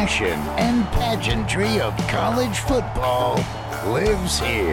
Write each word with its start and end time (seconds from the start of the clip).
passion 0.00 0.40
and 0.56 0.86
pageantry 0.92 1.78
of 1.78 1.94
college 2.08 2.60
football 2.60 3.34
lives 3.92 4.38
here. 4.38 4.72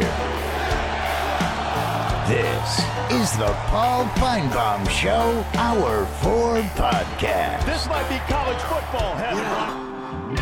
This 2.29 2.79
is 3.12 3.38
the 3.38 3.54
Paul 3.68 4.05
Finebaum 4.16 4.90
Show, 4.90 5.46
Hour 5.55 6.05
4 6.05 6.62
podcast. 6.78 7.66
This 7.66 7.86
might 7.88 8.08
be 8.08 8.20
college 8.32 8.62
football 8.62 9.17
heaven. 9.17 10.37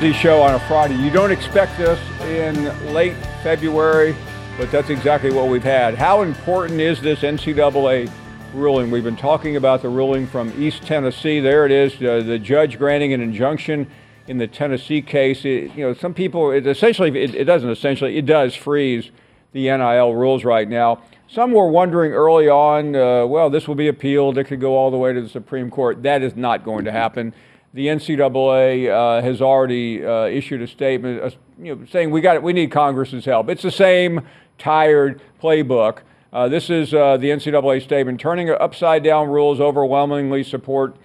The 0.00 0.14
show 0.14 0.40
on 0.40 0.54
a 0.54 0.60
Friday. 0.60 0.94
You 0.94 1.10
don't 1.10 1.30
expect 1.30 1.76
this 1.76 2.00
in 2.22 2.94
late 2.94 3.16
February, 3.42 4.16
but 4.56 4.70
that's 4.70 4.88
exactly 4.88 5.30
what 5.30 5.48
we've 5.48 5.62
had. 5.62 5.94
How 5.94 6.22
important 6.22 6.80
is 6.80 7.02
this 7.02 7.20
NCAA 7.20 8.10
ruling? 8.54 8.90
We've 8.90 9.04
been 9.04 9.16
talking 9.16 9.56
about 9.56 9.82
the 9.82 9.88
ruling 9.88 10.26
from 10.26 10.52
East 10.60 10.82
Tennessee. 10.82 11.40
There 11.40 11.66
it 11.66 11.72
is, 11.72 11.94
uh, 12.02 12.22
the 12.26 12.38
judge 12.38 12.78
granting 12.78 13.12
an 13.12 13.20
injunction 13.20 13.90
in 14.26 14.38
the 14.38 14.46
Tennessee 14.46 15.02
case. 15.02 15.44
It, 15.44 15.74
you 15.74 15.86
know, 15.86 15.94
some 15.94 16.14
people, 16.14 16.50
it 16.50 16.66
essentially, 16.66 17.10
it, 17.22 17.34
it 17.34 17.44
doesn't 17.44 17.70
essentially, 17.70 18.16
it 18.16 18.26
does 18.26 18.54
freeze 18.54 19.10
the 19.52 19.64
NIL 19.64 20.14
rules 20.14 20.44
right 20.44 20.68
now. 20.68 21.02
Some 21.28 21.52
were 21.52 21.68
wondering 21.68 22.12
early 22.12 22.48
on, 22.48 22.96
uh, 22.96 23.26
well, 23.26 23.50
this 23.50 23.68
will 23.68 23.76
be 23.76 23.88
appealed. 23.88 24.36
It 24.36 24.44
could 24.44 24.60
go 24.60 24.76
all 24.76 24.90
the 24.90 24.98
way 24.98 25.12
to 25.12 25.22
the 25.22 25.28
Supreme 25.28 25.70
Court. 25.70 26.02
That 26.02 26.22
is 26.22 26.34
not 26.34 26.64
going 26.64 26.84
to 26.86 26.92
happen. 26.92 27.32
The 27.72 27.86
NCAA 27.86 28.90
uh, 28.90 29.22
has 29.22 29.40
already 29.40 30.04
uh, 30.04 30.24
issued 30.24 30.60
a 30.60 30.66
statement, 30.66 31.22
uh, 31.22 31.30
you 31.62 31.76
know, 31.76 31.86
saying 31.86 32.10
we 32.10 32.20
got 32.20 32.34
it, 32.34 32.42
we 32.42 32.52
need 32.52 32.72
Congress's 32.72 33.24
help. 33.24 33.48
It's 33.48 33.62
the 33.62 33.70
same 33.70 34.26
tired 34.58 35.20
playbook. 35.40 35.98
Uh, 36.32 36.48
this 36.48 36.70
is 36.70 36.94
uh, 36.94 37.16
the 37.16 37.28
NCAA 37.28 37.82
statement: 37.82 38.20
turning 38.20 38.50
upside 38.50 39.02
down 39.02 39.28
rules 39.28 39.60
overwhelmingly 39.60 40.44
support 40.44 40.96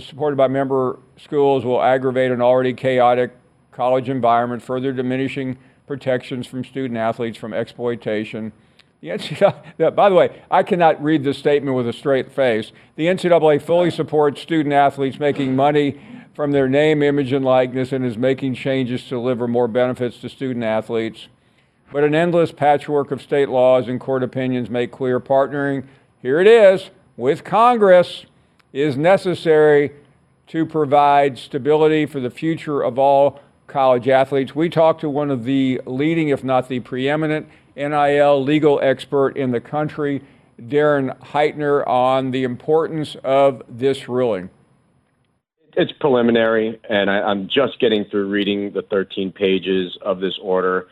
supported 0.00 0.36
by 0.36 0.48
member 0.48 0.98
schools 1.16 1.64
will 1.64 1.82
aggravate 1.82 2.30
an 2.30 2.42
already 2.42 2.74
chaotic 2.74 3.32
college 3.72 4.08
environment, 4.08 4.62
further 4.62 4.92
diminishing 4.92 5.56
protections 5.86 6.46
from 6.46 6.64
student 6.64 6.98
athletes 6.98 7.38
from 7.38 7.54
exploitation. 7.54 8.52
The 9.00 9.08
NCAA, 9.08 9.94
by 9.96 10.08
the 10.08 10.14
way, 10.14 10.42
I 10.50 10.62
cannot 10.62 11.02
read 11.02 11.24
this 11.24 11.38
statement 11.38 11.76
with 11.76 11.88
a 11.88 11.92
straight 11.92 12.30
face. 12.30 12.72
The 12.96 13.06
NCAA 13.06 13.62
fully 13.62 13.90
supports 13.90 14.42
student 14.42 14.74
athletes 14.74 15.18
making 15.18 15.56
money 15.56 16.00
from 16.34 16.52
their 16.52 16.68
name, 16.68 17.02
image, 17.02 17.32
and 17.32 17.44
likeness 17.44 17.92
and 17.92 18.04
is 18.04 18.18
making 18.18 18.54
changes 18.54 19.02
to 19.04 19.10
deliver 19.10 19.48
more 19.48 19.68
benefits 19.68 20.20
to 20.20 20.28
student 20.28 20.64
athletes. 20.64 21.28
But 21.90 22.04
an 22.04 22.14
endless 22.14 22.52
patchwork 22.52 23.10
of 23.10 23.22
state 23.22 23.48
laws 23.48 23.88
and 23.88 23.98
court 23.98 24.22
opinions 24.22 24.68
make 24.68 24.92
clear 24.92 25.18
partnering, 25.18 25.86
here 26.20 26.40
it 26.40 26.46
is, 26.46 26.90
with 27.16 27.44
Congress 27.44 28.26
is 28.72 28.96
necessary 28.96 29.92
to 30.48 30.66
provide 30.66 31.38
stability 31.38 32.04
for 32.04 32.20
the 32.20 32.30
future 32.30 32.82
of 32.82 32.98
all 32.98 33.40
college 33.66 34.08
athletes. 34.08 34.54
We 34.54 34.68
talked 34.68 35.00
to 35.00 35.08
one 35.08 35.30
of 35.30 35.44
the 35.44 35.80
leading, 35.86 36.28
if 36.28 36.44
not 36.44 36.68
the 36.68 36.80
preeminent, 36.80 37.48
NIL 37.76 38.42
legal 38.42 38.80
expert 38.82 39.36
in 39.36 39.52
the 39.52 39.60
country, 39.60 40.22
Darren 40.60 41.16
Heitner, 41.18 41.86
on 41.86 42.32
the 42.32 42.44
importance 42.44 43.16
of 43.24 43.62
this 43.68 44.08
ruling. 44.08 44.50
It's 45.74 45.92
preliminary, 45.92 46.80
and 46.90 47.08
I, 47.08 47.30
am 47.30 47.48
just 47.48 47.78
getting 47.78 48.04
through 48.06 48.28
reading 48.28 48.72
the 48.72 48.82
13 48.82 49.30
pages 49.30 49.96
of 50.02 50.18
this 50.18 50.36
order. 50.42 50.88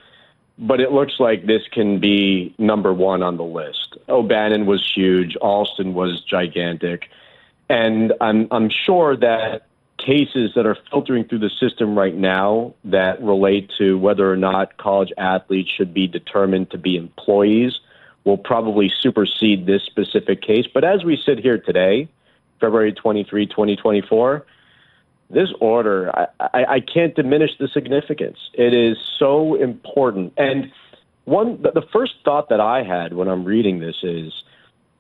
But 0.59 0.81
it 0.81 0.91
looks 0.93 1.15
like 1.19 1.47
this 1.47 1.63
can 1.71 2.01
be 2.01 2.55
number 2.59 2.93
one 2.93 3.23
on 3.23 3.37
the 3.37 3.45
list. 3.45 3.97
O'Bannon 4.09 4.67
was 4.67 4.91
huge, 4.95 5.37
Alston 5.37 5.93
was 5.93 6.23
gigantic. 6.23 7.11
And 7.69 8.13
I'm, 8.21 8.49
I'm 8.51 8.71
sure 8.71 9.17
that 9.17 9.67
cases 9.99 10.53
that 10.55 10.67
are 10.67 10.77
filtering 10.91 11.25
through 11.25 11.41
the 11.41 11.51
system 11.61 11.99
right 11.99 12.15
now 12.15 12.75
that 12.85 13.23
relate 13.23 13.71
to 13.79 13.99
whether 13.99 14.31
or 14.31 14.37
not 14.37 14.77
college 14.77 15.13
athletes 15.19 15.71
should 15.71 15.93
be 15.93 16.07
determined 16.07 16.71
to 16.71 16.79
be 16.79 16.97
employees 16.97 17.81
will 18.25 18.37
probably 18.37 18.93
supersede 19.01 19.67
this 19.67 19.83
specific 19.85 20.43
case. 20.43 20.67
But 20.73 20.85
as 20.85 21.05
we 21.05 21.17
sit 21.17 21.39
here 21.39 21.59
today, 21.59 22.09
February 22.61 22.93
23, 22.93 23.47
2024, 23.47 24.45
this 25.31 25.49
order, 25.61 26.11
I, 26.17 26.27
I, 26.41 26.65
I 26.75 26.81
can't 26.81 27.15
diminish 27.15 27.51
the 27.59 27.69
significance. 27.69 28.39
It 28.55 28.75
is 28.75 28.97
so 29.19 29.55
important. 29.55 30.33
And 30.37 30.71
one, 31.25 31.61
the 31.63 31.85
first 31.93 32.15
thought 32.25 32.49
that 32.51 32.61
I 32.61 32.85
had 32.85 33.13
when 33.13 33.29
I'm 33.29 33.45
reading 33.45 33.81
this 33.81 33.97
is, 34.03 34.33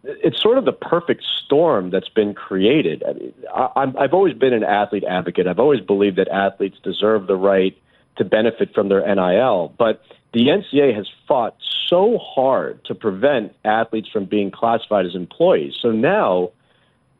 it's 0.02 0.40
sort 0.40 0.58
of 0.58 0.64
the 0.64 0.72
perfect 0.72 1.24
storm 1.44 1.90
that's 1.90 2.08
been 2.08 2.34
created. 2.34 3.02
I 3.08 3.12
mean, 3.12 3.34
I, 3.54 4.02
have 4.02 4.14
always 4.14 4.34
been 4.34 4.52
an 4.52 4.64
athlete 4.64 5.04
advocate. 5.04 5.46
I've 5.46 5.58
always 5.58 5.80
believed 5.80 6.16
that 6.18 6.28
athletes 6.28 6.78
deserve 6.82 7.26
the 7.26 7.36
right 7.36 7.76
to 8.16 8.24
benefit 8.24 8.74
from 8.74 8.88
their 8.88 9.02
NIL, 9.14 9.74
but 9.78 10.02
the 10.32 10.46
NCAA 10.46 10.94
has 10.94 11.06
fought 11.28 11.56
so 11.88 12.18
hard 12.18 12.84
to 12.86 12.94
prevent 12.94 13.54
athletes 13.64 14.08
from 14.12 14.24
being 14.24 14.50
classified 14.50 15.06
as 15.06 15.14
employees. 15.14 15.74
So 15.80 15.92
now 15.92 16.50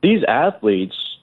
these 0.02 0.22
athletes 0.26 1.15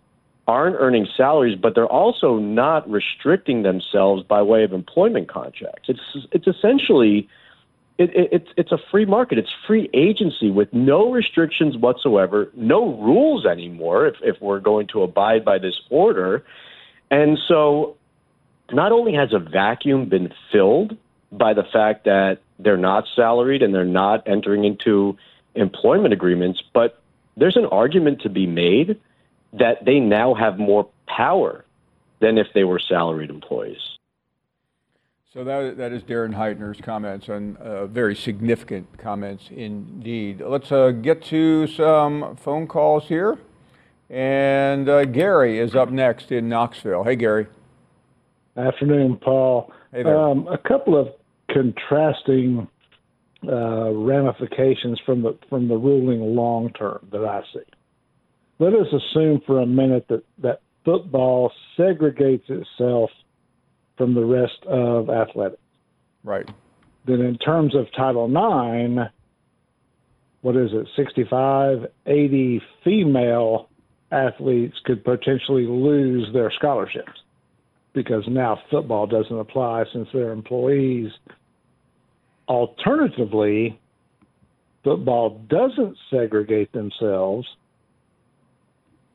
aren't 0.48 0.76
earning 0.78 1.08
salaries, 1.16 1.58
but 1.60 1.76
they're 1.76 1.86
also 1.86 2.38
not 2.38 2.90
restricting 2.90 3.64
themselves 3.64 4.24
by 4.24 4.42
way 4.42 4.64
of 4.64 4.74
employment 4.74 5.30
contracts. 5.30 5.90
It's 5.90 6.28
it's 6.32 6.48
essentially 6.48 7.30
it, 7.98 8.10
it, 8.16 8.30
it's 8.32 8.50
it's 8.58 8.72
a 8.72 8.78
free 8.92 9.06
market. 9.06 9.38
It's 9.38 9.54
free 9.66 9.90
agency 9.94 10.52
with 10.52 10.74
no 10.74 11.12
restrictions 11.12 11.78
whatsoever, 11.78 12.50
no 12.56 12.96
rules 12.98 13.46
anymore. 13.46 14.08
If 14.08 14.16
if 14.22 14.42
we're 14.42 14.60
going 14.60 14.88
to 14.88 15.04
abide 15.04 15.46
by 15.46 15.60
this 15.60 15.80
order, 15.90 16.44
and 17.10 17.40
so 17.48 17.96
not 18.72 18.92
only 18.92 19.14
has 19.14 19.32
a 19.34 19.40
vacuum 19.40 20.10
been 20.10 20.34
filled 20.52 20.98
by 21.32 21.54
the 21.54 21.64
fact 21.64 22.06
that 22.06 22.40
they're 22.60 22.78
not 22.78 23.06
salaried 23.16 23.62
and 23.62 23.74
they're 23.74 23.86
not 23.86 24.28
entering 24.28 24.66
into 24.66 25.18
employment 25.56 26.14
agreements, 26.14 26.62
but 26.74 27.02
there's 27.38 27.58
an 27.58 27.66
argument 27.66 28.22
to 28.22 28.30
be 28.30 28.46
made 28.46 29.00
that 29.54 29.86
they 29.86 30.00
now 30.00 30.34
have 30.34 30.58
more 30.58 30.90
power 31.08 31.66
than 32.20 32.38
if 32.38 32.48
they 32.54 32.64
were 32.64 32.80
salaried 32.80 33.30
employees. 33.30 33.78
So 35.34 35.44
that, 35.44 35.78
that 35.78 35.92
is 35.92 36.04
Darren 36.04 36.36
Heitner's 36.36 36.80
comments, 36.80 37.28
and 37.28 37.58
uh, 37.58 37.88
very 37.88 38.16
significant 38.16 39.00
comments 39.00 39.50
indeed. 39.50 40.44
Let's 40.46 40.72
uh, 40.72 40.92
get 40.92 41.24
to 41.26 41.66
some 41.68 42.36
phone 42.36 42.68
calls 42.68 43.06
here. 43.08 43.40
And 44.10 44.88
uh, 44.88 45.06
Gary 45.06 45.58
is 45.58 45.74
up 45.76 45.90
next 45.90 46.32
in 46.32 46.50
Knoxville. 46.50 47.04
Hey, 47.04 47.16
Gary. 47.16 47.48
Afternoon, 48.56 49.18
Paul. 49.18 49.72
Hey 49.92 50.04
there. 50.04 50.20
Um, 50.20 50.48
a 50.48 50.58
couple 50.58 50.96
of 50.96 51.10
contrasting 51.52 52.68
uh, 53.48 53.92
ramifications 53.92 55.00
from 55.06 55.24
the 55.24 55.38
from 55.50 55.68
the 55.68 55.76
ruling 55.76 56.36
long 56.36 56.72
term 56.74 57.08
that 57.12 57.26
I 57.26 57.42
see. 57.54 57.60
Let 58.64 58.76
us 58.76 58.88
assume 58.94 59.42
for 59.46 59.60
a 59.60 59.66
minute 59.66 60.06
that 60.08 60.24
that 60.42 60.62
football 60.86 61.52
segregates 61.78 62.50
itself 62.50 63.10
from 63.98 64.14
the 64.14 64.24
rest 64.24 64.64
of 64.66 65.10
athletics. 65.10 65.62
Right. 66.24 66.50
Then, 67.06 67.20
in 67.20 67.38
terms 67.40 67.76
of 67.76 67.88
Title 67.94 68.26
IX, 68.26 69.12
what 70.44 70.56
is 70.56 70.70
it, 70.72 70.88
65, 70.96 71.88
80 72.06 72.62
female 72.86 73.68
athletes 74.14 74.78
could 74.86 75.04
potentially 75.04 75.68
lose 75.68 76.30
their 76.32 76.50
scholarships 76.58 77.20
because 77.94 78.24
now 78.30 78.58
football 78.72 79.08
doesn't 79.08 79.38
apply 79.38 79.84
since 79.92 80.08
they're 80.14 80.32
employees. 80.32 81.12
Alternatively, 82.48 83.78
football 84.86 85.42
doesn't 85.50 85.98
segregate 86.10 86.72
themselves. 86.72 87.46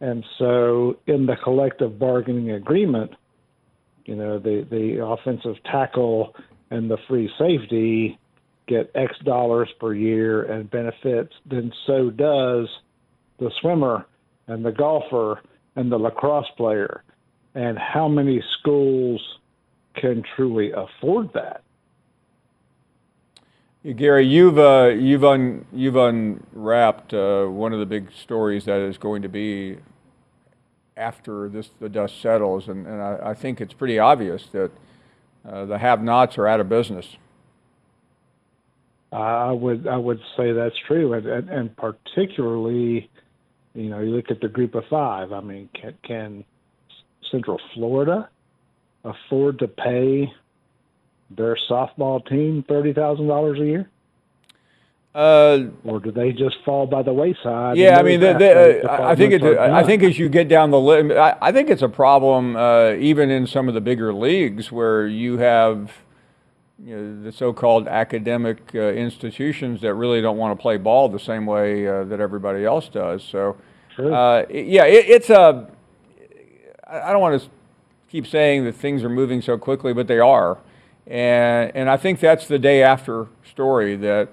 And 0.00 0.24
so, 0.38 0.96
in 1.06 1.26
the 1.26 1.36
collective 1.42 1.98
bargaining 1.98 2.52
agreement, 2.52 3.12
you 4.04 4.14
know, 4.14 4.38
the 4.38 4.66
the 4.70 5.04
offensive 5.04 5.56
tackle 5.64 6.34
and 6.70 6.90
the 6.90 6.98
free 7.08 7.30
safety 7.38 8.18
get 8.68 8.90
X 8.94 9.14
dollars 9.24 9.68
per 9.80 9.94
year 9.94 10.42
and 10.44 10.70
benefits, 10.70 11.32
then 11.46 11.72
so 11.86 12.10
does 12.10 12.68
the 13.38 13.50
swimmer 13.60 14.06
and 14.46 14.64
the 14.64 14.72
golfer 14.72 15.40
and 15.76 15.90
the 15.90 15.98
lacrosse 15.98 16.50
player. 16.56 17.02
And 17.54 17.78
how 17.78 18.08
many 18.08 18.42
schools 18.58 19.20
can 19.96 20.22
truly 20.36 20.70
afford 20.72 21.32
that? 21.34 21.62
Gary, 23.96 24.26
you've 24.26 24.58
uh, 24.58 24.92
you've 24.94 25.24
un, 25.24 25.64
you've 25.72 25.96
unwrapped 25.96 27.14
uh, 27.14 27.46
one 27.46 27.72
of 27.72 27.78
the 27.78 27.86
big 27.86 28.12
stories 28.12 28.66
that 28.66 28.80
is 28.80 28.98
going 28.98 29.22
to 29.22 29.28
be 29.28 29.78
after 30.96 31.48
this 31.48 31.70
the 31.80 31.88
dust 31.88 32.20
settles, 32.20 32.68
and, 32.68 32.86
and 32.86 33.00
I, 33.00 33.30
I 33.30 33.34
think 33.34 33.60
it's 33.60 33.72
pretty 33.72 33.98
obvious 33.98 34.46
that 34.52 34.70
uh, 35.48 35.64
the 35.64 35.78
have-nots 35.78 36.36
are 36.36 36.46
out 36.46 36.60
of 36.60 36.68
business. 36.68 37.16
I 39.10 39.52
would 39.52 39.86
I 39.86 39.96
would 39.96 40.20
say 40.36 40.52
that's 40.52 40.76
true, 40.86 41.14
and, 41.14 41.26
and, 41.26 41.48
and 41.48 41.76
particularly, 41.76 43.08
you 43.74 43.88
know, 43.88 44.00
you 44.00 44.14
look 44.14 44.30
at 44.30 44.40
the 44.40 44.48
group 44.48 44.74
of 44.74 44.84
five. 44.90 45.32
I 45.32 45.40
mean, 45.40 45.70
can, 45.72 45.94
can 46.02 46.44
Central 47.30 47.58
Florida 47.72 48.28
afford 49.04 49.60
to 49.60 49.68
pay 49.68 50.30
their 51.30 51.56
softball 51.68 52.26
team 52.28 52.64
thirty 52.68 52.92
thousand 52.92 53.28
dollars 53.28 53.60
a 53.60 53.64
year? 53.64 53.90
Uh, 55.14 55.64
or 55.84 55.98
do 55.98 56.12
they 56.12 56.32
just 56.32 56.56
fall 56.64 56.86
by 56.86 57.02
the 57.02 57.12
wayside? 57.12 57.76
Yeah, 57.76 57.98
I 57.98 58.02
mean, 58.02 58.22
uh, 58.22 58.38
I 58.88 59.16
think 59.16 59.32
it. 59.32 59.42
I 59.42 59.82
think 59.82 60.02
as 60.02 60.18
you 60.18 60.28
get 60.28 60.48
down 60.48 60.70
the 60.70 60.78
list, 60.78 61.16
I, 61.16 61.36
I, 61.40 61.50
think 61.50 61.70
it's 61.70 61.82
a 61.82 61.88
problem 61.88 62.54
uh, 62.54 62.92
even 62.92 63.30
in 63.30 63.46
some 63.46 63.66
of 63.68 63.74
the 63.74 63.80
bigger 63.80 64.14
leagues 64.14 64.70
where 64.70 65.08
you 65.08 65.38
have 65.38 65.92
you 66.84 66.96
know, 66.96 67.22
the 67.24 67.32
so-called 67.32 67.88
academic 67.88 68.70
uh, 68.74 68.78
institutions 68.78 69.80
that 69.80 69.94
really 69.94 70.20
don't 70.20 70.36
want 70.36 70.56
to 70.56 70.62
play 70.62 70.76
ball 70.76 71.08
the 71.08 71.18
same 71.18 71.46
way 71.46 71.88
uh, 71.88 72.04
that 72.04 72.20
everybody 72.20 72.64
else 72.64 72.88
does. 72.88 73.24
So, 73.24 73.56
uh, 73.98 74.44
yeah, 74.50 74.84
it, 74.84 75.08
it's 75.08 75.30
a. 75.30 75.68
I 76.86 77.12
don't 77.12 77.20
want 77.20 77.42
to 77.42 77.48
keep 78.08 78.26
saying 78.26 78.64
that 78.64 78.74
things 78.74 79.02
are 79.02 79.10
moving 79.10 79.42
so 79.42 79.58
quickly, 79.58 79.92
but 79.92 80.06
they 80.06 80.20
are, 80.20 80.58
and 81.08 81.72
and 81.74 81.90
I 81.90 81.96
think 81.96 82.20
that's 82.20 82.46
the 82.46 82.58
day 82.58 82.82
after 82.82 83.28
story 83.44 83.96
that 83.96 84.28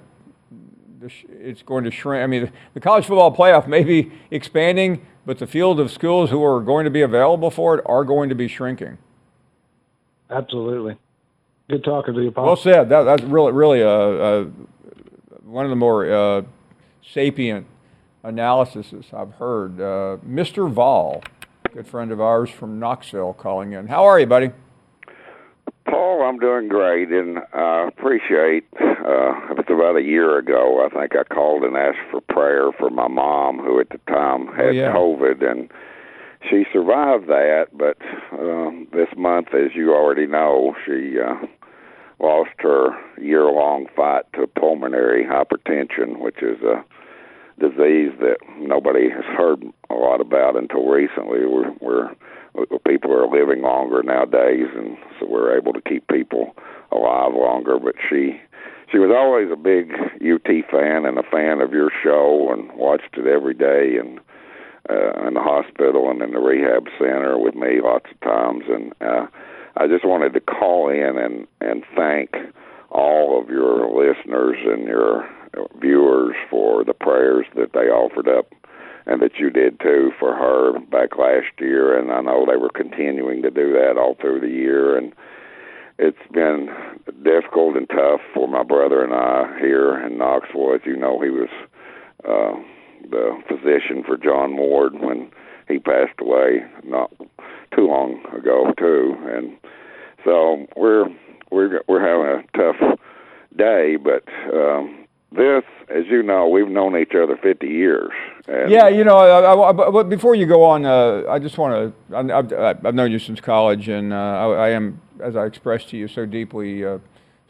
it's 1.29 1.61
going 1.61 1.83
to 1.83 1.91
shrink. 1.91 2.23
I 2.23 2.27
mean, 2.27 2.51
the 2.73 2.79
college 2.79 3.05
football 3.05 3.35
playoff 3.35 3.67
may 3.67 3.83
be 3.83 4.11
expanding, 4.31 5.05
but 5.25 5.39
the 5.39 5.47
field 5.47 5.79
of 5.79 5.91
schools 5.91 6.29
who 6.29 6.43
are 6.43 6.61
going 6.61 6.83
to 6.85 6.91
be 6.91 7.01
available 7.01 7.51
for 7.51 7.77
it 7.77 7.83
are 7.85 8.03
going 8.03 8.29
to 8.29 8.35
be 8.35 8.47
shrinking. 8.47 8.97
Absolutely. 10.29 10.97
Good 11.69 11.83
talking 11.83 12.13
to 12.13 12.21
you, 12.21 12.31
Paul. 12.31 12.45
Well 12.45 12.55
said. 12.55 12.89
That, 12.89 13.03
that's 13.03 13.23
really, 13.23 13.51
really 13.51 13.81
a, 13.81 13.89
a, 13.89 14.43
one 15.43 15.65
of 15.65 15.69
the 15.69 15.75
more 15.75 16.11
uh, 16.11 16.41
sapient 17.07 17.67
analyses 18.23 18.87
I've 19.13 19.33
heard. 19.33 19.79
Uh, 19.79 20.17
Mr. 20.27 20.69
Vol, 20.71 21.23
good 21.73 21.87
friend 21.87 22.11
of 22.11 22.19
ours 22.19 22.49
from 22.49 22.79
Knoxville, 22.79 23.33
calling 23.33 23.73
in. 23.73 23.87
How 23.87 24.05
are 24.05 24.19
you, 24.19 24.25
buddy? 24.25 24.51
Paul, 25.95 26.23
I'm 26.23 26.39
doing 26.39 26.67
great, 26.67 27.09
and 27.09 27.39
I 27.53 27.87
appreciate. 27.87 28.65
Uh, 28.79 29.51
it 29.51 29.57
was 29.57 29.65
about 29.69 29.97
a 29.97 30.01
year 30.01 30.37
ago. 30.37 30.85
I 30.85 30.89
think 30.89 31.13
I 31.15 31.23
called 31.23 31.63
and 31.63 31.77
asked 31.77 32.09
for 32.11 32.21
prayer 32.21 32.71
for 32.77 32.89
my 32.89 33.07
mom, 33.07 33.59
who 33.59 33.79
at 33.79 33.89
the 33.89 33.99
time 34.07 34.47
had 34.47 34.65
oh, 34.65 34.71
yeah. 34.71 34.93
COVID, 34.93 35.49
and 35.49 35.71
she 36.49 36.65
survived 36.73 37.27
that. 37.27 37.67
But 37.71 37.97
uh, 38.33 38.71
this 38.91 39.09
month, 39.15 39.53
as 39.53 39.75
you 39.75 39.93
already 39.93 40.27
know, 40.27 40.75
she 40.85 41.15
uh, 41.19 41.45
lost 42.19 42.51
her 42.59 42.89
year-long 43.21 43.85
fight 43.95 44.23
to 44.33 44.47
pulmonary 44.47 45.23
hypertension, 45.23 46.19
which 46.19 46.41
is 46.41 46.61
a 46.61 46.83
disease 47.59 48.11
that 48.19 48.37
nobody 48.57 49.09
has 49.09 49.23
heard 49.37 49.63
a 49.89 49.93
lot 49.93 50.19
about 50.19 50.57
until 50.57 50.89
recently. 50.89 51.45
We're, 51.45 51.71
we're 51.79 52.09
people 52.87 53.11
are 53.11 53.27
living 53.27 53.61
longer 53.61 54.01
nowadays, 54.03 54.67
and 54.75 54.97
so 55.25 55.31
we're 55.31 55.57
able 55.57 55.73
to 55.73 55.81
keep 55.81 56.07
people 56.07 56.55
alive 56.91 57.33
longer. 57.33 57.79
But 57.79 57.95
she 58.09 58.39
she 58.91 58.99
was 58.99 59.11
always 59.15 59.51
a 59.51 59.55
big 59.55 59.91
UT 60.21 60.47
fan 60.71 61.05
and 61.05 61.17
a 61.17 61.23
fan 61.23 61.61
of 61.61 61.73
your 61.73 61.91
show, 62.03 62.49
and 62.51 62.71
watched 62.77 63.17
it 63.17 63.27
every 63.27 63.53
day, 63.53 63.97
and 63.99 64.19
uh, 64.89 65.27
in 65.27 65.33
the 65.33 65.41
hospital 65.41 66.09
and 66.09 66.21
in 66.21 66.31
the 66.31 66.39
rehab 66.39 66.85
center 66.99 67.37
with 67.37 67.55
me 67.55 67.81
lots 67.83 68.05
of 68.11 68.19
times. 68.21 68.63
And 68.69 68.93
uh, 69.01 69.27
I 69.77 69.87
just 69.87 70.05
wanted 70.05 70.33
to 70.33 70.39
call 70.39 70.89
in 70.89 71.17
and 71.17 71.47
and 71.61 71.83
thank 71.95 72.35
all 72.91 73.41
of 73.41 73.49
your 73.49 73.89
listeners 73.89 74.57
and 74.65 74.87
your 74.87 75.27
viewers 75.79 76.35
for 76.49 76.83
the 76.83 76.93
prayers 76.93 77.45
that 77.55 77.73
they 77.73 77.87
offered 77.89 78.27
up 78.27 78.47
and 79.05 79.21
that 79.21 79.37
you 79.37 79.49
did 79.49 79.79
too 79.79 80.11
for 80.19 80.35
her 80.35 80.79
back 80.79 81.17
last 81.17 81.59
year. 81.59 81.97
And 81.97 82.11
I 82.11 82.21
know 82.21 82.45
they 82.45 82.57
were 82.57 82.69
continuing 82.69 83.41
to 83.43 83.51
do 83.51 83.71
that 83.73 83.97
all 83.97 84.15
through 84.19 84.41
the 84.41 84.49
year. 84.49 84.97
And 84.97 85.13
it's 85.97 86.17
been 86.31 86.69
difficult 87.23 87.77
and 87.77 87.87
tough 87.89 88.21
for 88.33 88.47
my 88.47 88.63
brother 88.63 89.03
and 89.03 89.13
I 89.13 89.57
here 89.59 90.05
in 90.05 90.17
Knoxville. 90.17 90.75
As 90.75 90.81
you 90.85 90.95
know, 90.95 91.21
he 91.21 91.29
was 91.29 91.49
uh, 92.27 92.59
the 93.09 93.41
physician 93.47 94.03
for 94.05 94.17
John 94.17 94.57
Ward 94.57 94.93
when 94.99 95.29
he 95.67 95.79
passed 95.79 96.19
away 96.19 96.63
not 96.83 97.11
too 97.75 97.87
long 97.87 98.23
ago 98.35 98.73
too. 98.77 99.15
And 99.27 99.57
so 100.23 100.65
we're 100.75 101.05
we're 101.51 101.81
we're 101.87 102.01
having 102.01 102.43
a 102.43 102.57
tough 102.57 102.99
day, 103.55 103.95
but 103.95 104.23
um, 104.53 105.04
this, 105.31 105.63
as 105.89 106.05
you 106.09 106.23
know, 106.23 106.47
we've 106.47 106.67
known 106.67 106.97
each 106.97 107.13
other 107.15 107.37
50 107.37 107.67
years. 107.67 108.11
yeah, 108.47 108.87
you 108.87 109.03
know, 109.03 109.17
I, 109.17 109.69
I, 109.69 109.71
but 109.71 110.09
before 110.09 110.35
you 110.35 110.45
go 110.45 110.63
on, 110.63 110.85
uh, 110.85 111.23
I 111.29 111.39
just 111.39 111.57
want 111.57 111.93
to, 112.09 112.15
I've, 112.15 112.85
I've, 112.85 112.95
known 112.95 113.11
you 113.11 113.19
since 113.19 113.41
college, 113.41 113.89
and 113.89 114.13
uh, 114.13 114.15
I, 114.15 114.67
I, 114.67 114.69
am, 114.69 115.01
as 115.21 115.35
I 115.35 115.45
expressed 115.45 115.89
to 115.89 115.97
you, 115.97 116.07
so 116.07 116.25
deeply 116.25 116.85
uh, 116.85 116.99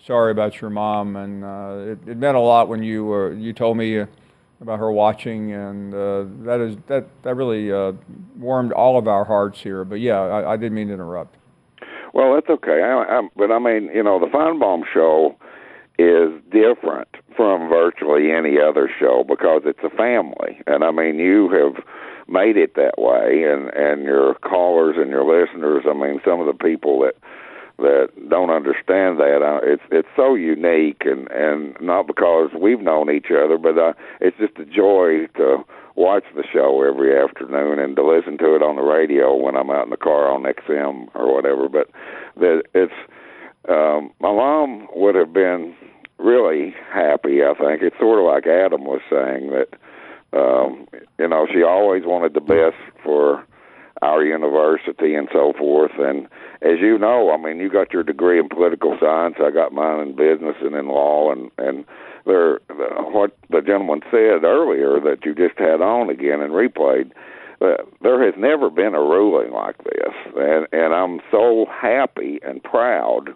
sorry 0.04 0.32
about 0.32 0.62
your 0.62 0.70
mom, 0.70 1.16
and 1.16 1.44
uh, 1.44 1.92
it, 1.92 2.10
it, 2.10 2.18
meant 2.18 2.38
a 2.38 2.40
lot 2.40 2.70
when 2.70 2.82
you 2.82 3.06
were, 3.06 3.34
you 3.34 3.54
told 3.54 3.78
me 3.78 4.00
uh, 4.00 4.06
about 4.62 4.80
her 4.80 4.92
watching, 4.92 5.52
and 5.52 5.94
uh, 5.94 6.26
that 6.46 6.62
is 6.62 6.78
that 6.88 7.06
that 7.24 7.36
really 7.36 7.70
warmed 8.38 8.72
all 8.72 8.98
of 8.98 9.08
our 9.08 9.26
hearts 9.26 9.60
here. 9.60 9.84
But 9.84 10.00
yeah, 10.00 10.20
I, 10.20 10.54
I 10.54 10.58
didn't 10.58 10.76
mean 10.76 10.88
to 10.88 10.94
interrupt. 10.94 11.36
Well, 12.14 12.34
that's 12.34 12.50
okay. 12.50 12.82
I, 12.82 13.28
but 13.36 13.52
I 13.52 13.60
mean, 13.60 13.90
you 13.94 14.02
know, 14.02 14.20
the 14.20 14.28
Finebaum 14.28 14.84
show 14.92 15.36
is 16.00 16.32
different 16.50 17.10
from 17.36 17.70
virtually 17.70 18.32
any 18.32 18.58
other 18.60 18.90
show 19.00 19.24
because 19.28 19.64
it's 19.66 19.84
a 19.84 19.96
family. 19.96 20.62
And 20.68 20.84
I 20.84 20.92
mean, 20.92 21.20
you 21.20 21.50
have 21.50 21.84
made 22.28 22.58
it 22.58 22.76
that 22.76 22.98
way 22.98 23.44
and 23.44 23.74
and 23.74 24.04
your 24.04 24.36
callers 24.36 24.96
and 24.98 25.10
your 25.10 25.24
listeners, 25.24 25.86
I 25.88 25.94
mean, 25.94 26.22
some 26.26 26.40
of 26.40 26.48
the 26.48 26.64
people 26.64 27.00
that 27.02 27.16
that 27.78 28.10
don't 28.30 28.50
understand 28.50 29.20
that 29.20 29.42
uh, 29.44 29.60
it's 29.64 29.84
it's 29.92 30.08
so 30.16 30.36
unique 30.36 31.02
and 31.02 31.30
and 31.32 31.76
not 31.82 32.08
because 32.08 32.50
we've 32.60 32.80
known 32.80 33.10
each 33.10 33.28
other 33.32 33.58
but 33.58 33.78
uh 33.78 33.94
it's 34.22 34.38
just 34.38 34.58
a 34.58 34.66
joy 34.66 35.28
to 35.36 35.58
watch 35.96 36.24
the 36.36 36.44
show 36.54 36.84
every 36.88 37.18
afternoon 37.18 37.80
and 37.80 37.96
to 37.96 38.04
listen 38.04 38.38
to 38.38 38.56
it 38.56 38.64
on 38.64 38.76
the 38.78 38.82
radio 38.82 39.36
when 39.36 39.56
I'm 39.56 39.70
out 39.70 39.86
in 39.86 39.90
the 39.90 39.98
car 39.98 40.30
on 40.32 40.44
XM 40.44 41.10
or 41.16 41.34
whatever 41.34 41.68
but 41.68 41.90
that 42.38 42.64
it's 42.74 42.94
um 43.68 44.12
my 44.22 44.32
mom 44.32 44.88
would 44.96 45.16
have 45.16 45.34
been 45.34 45.76
really 46.18 46.74
happy. 46.92 47.44
I 47.44 47.54
think 47.54 47.82
it's 47.82 47.98
sort 48.00 48.20
of 48.20 48.26
like 48.26 48.48
Adam 48.48 48.86
was 48.86 49.02
saying 49.10 49.52
that 49.52 50.38
um, 50.38 50.88
you 51.20 51.28
know 51.28 51.48
she 51.52 51.64
always 51.64 52.04
wanted 52.06 52.34
the 52.34 52.42
best 52.42 52.78
for 53.04 53.46
our 54.02 54.24
university 54.24 55.16
and 55.16 55.28
so 55.32 55.54
forth. 55.58 55.94
And 55.98 56.26
as 56.62 56.80
you 56.82 56.98
know, 56.98 57.32
I 57.32 57.38
mean, 57.42 57.60
you 57.60 57.70
got 57.70 57.94
your 57.94 58.04
degree 58.04 58.40
in 58.40 58.50
political 58.50 58.98
science. 59.00 59.36
I 59.40 59.52
got 59.52 59.72
mine 59.72 60.02
in 60.02 60.16
business 60.16 60.56
and 60.62 60.76
in 60.76 60.88
law. 60.88 61.32
And 61.32 61.52
and 61.58 61.86
there, 62.26 62.60
what 62.70 63.38
the 63.50 63.62
gentleman 63.62 64.02
said 64.12 64.44
earlier 64.44 65.00
that 65.00 65.26
you 65.26 65.34
just 65.34 65.58
had 65.58 65.82
on 65.82 66.10
again 66.10 66.42
and 66.42 66.54
replayed. 66.54 67.12
Uh, 67.62 67.82
there 68.02 68.24
has 68.24 68.34
never 68.38 68.70
been 68.70 68.94
a 68.94 69.00
ruling 69.00 69.54
like 69.54 69.78
this, 69.78 70.14
and 70.36 70.68
and 70.74 70.94
I'm 70.94 71.22
so 71.32 71.66
happy 71.72 72.40
and 72.46 72.62
proud 72.62 73.30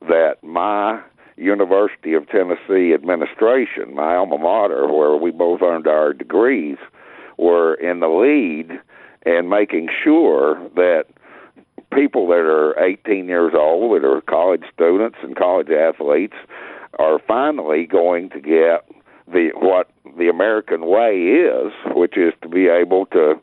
that 0.00 0.42
my 0.42 1.00
University 1.36 2.14
of 2.14 2.28
Tennessee 2.28 2.92
administration, 2.94 3.94
my 3.94 4.14
alma 4.16 4.38
mater, 4.38 4.92
where 4.92 5.16
we 5.16 5.30
both 5.30 5.62
earned 5.62 5.86
our 5.86 6.12
degrees, 6.12 6.76
were 7.38 7.74
in 7.74 8.00
the 8.00 8.08
lead 8.08 8.78
in 9.24 9.48
making 9.48 9.88
sure 10.02 10.56
that 10.74 11.04
people 11.92 12.26
that 12.28 12.34
are 12.34 12.78
18 12.82 13.26
years 13.26 13.52
old, 13.56 13.94
that 14.02 14.06
are 14.06 14.20
college 14.22 14.64
students 14.72 15.18
and 15.22 15.36
college 15.36 15.68
athletes, 15.70 16.34
are 16.98 17.18
finally 17.26 17.86
going 17.86 18.30
to 18.30 18.40
get 18.40 18.84
the 19.26 19.50
what 19.54 19.90
the 20.18 20.28
American 20.28 20.86
way 20.86 21.14
is, 21.14 21.72
which 21.94 22.16
is 22.16 22.32
to 22.42 22.48
be 22.48 22.68
able 22.68 23.06
to 23.06 23.34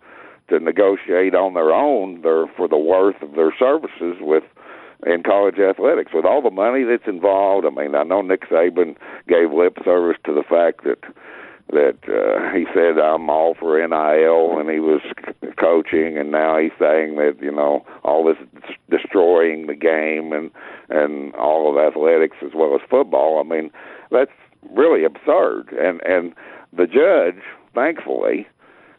to 0.50 0.60
negotiate 0.60 1.36
on 1.36 1.54
their 1.54 1.72
own 1.72 2.22
their 2.22 2.48
for 2.58 2.68
the 2.68 2.78
worth 2.78 3.22
of 3.22 3.34
their 3.34 3.54
services 3.58 4.18
with 4.20 4.44
in 5.06 5.24
college 5.24 5.60
athletics 5.60 6.12
with 6.14 6.26
all 6.26 6.42
the 6.42 6.52
money 6.52 6.84
that's 6.84 7.08
involved. 7.08 7.66
I 7.66 7.70
mean, 7.70 7.96
I 7.96 8.04
know 8.04 8.22
Nick 8.22 8.50
Saban 8.50 8.98
gave 9.28 9.52
lip 9.52 9.78
service 9.84 10.18
to 10.26 10.34
the 10.34 10.44
fact 10.44 10.84
that 10.84 11.00
that 11.72 12.00
uh, 12.10 12.52
he 12.56 12.66
said 12.74 12.98
I'm 12.98 13.30
all 13.30 13.54
for 13.54 13.78
NIL 13.78 14.56
when 14.56 14.74
he 14.74 14.80
was 14.80 15.02
coaching, 15.60 16.18
and 16.18 16.32
now 16.32 16.58
he's 16.58 16.72
saying 16.80 17.16
that 17.16 17.38
you 17.42 17.52
know 17.52 17.86
all 18.04 18.26
this 18.26 18.38
destroying 18.90 19.68
the 19.68 19.76
game 19.76 20.34
and 20.34 20.52
and 20.90 21.36
all 21.36 21.70
of 21.70 21.78
athletics 21.78 22.38
as 22.44 22.52
well 22.56 22.74
as 22.76 22.82
football. 22.90 23.40
I 23.40 23.48
mean, 23.48 23.70
that's 24.12 24.32
really 24.76 25.06
absurd. 25.06 25.72
And 25.80 26.02
and 26.02 26.34
the 26.74 26.88
judge, 26.88 27.44
thankfully, 27.76 28.48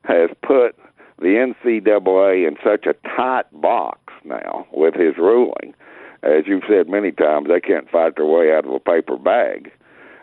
has 0.04 0.30
put 0.42 0.76
the 1.18 1.52
NCAA 1.66 2.48
in 2.48 2.56
such 2.64 2.86
a 2.86 2.94
tight 3.16 3.46
box 3.52 3.98
now 4.24 4.66
with 4.72 4.94
his 4.94 5.18
ruling 5.18 5.74
as 6.22 6.44
you've 6.46 6.64
said 6.68 6.88
many 6.88 7.12
times, 7.12 7.48
they 7.48 7.60
can't 7.60 7.90
fight 7.90 8.16
their 8.16 8.26
way 8.26 8.52
out 8.52 8.66
of 8.66 8.72
a 8.72 8.80
paper 8.80 9.16
bag. 9.16 9.70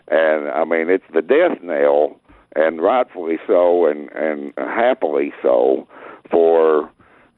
And 0.08 0.48
I 0.48 0.64
mean, 0.64 0.88
it's 0.88 1.04
the 1.12 1.22
death 1.22 1.62
knell, 1.62 2.18
and 2.56 2.80
rightfully 2.80 3.38
so, 3.46 3.86
and 3.86 4.10
and 4.12 4.52
happily 4.56 5.32
so, 5.42 5.86
for 6.30 6.90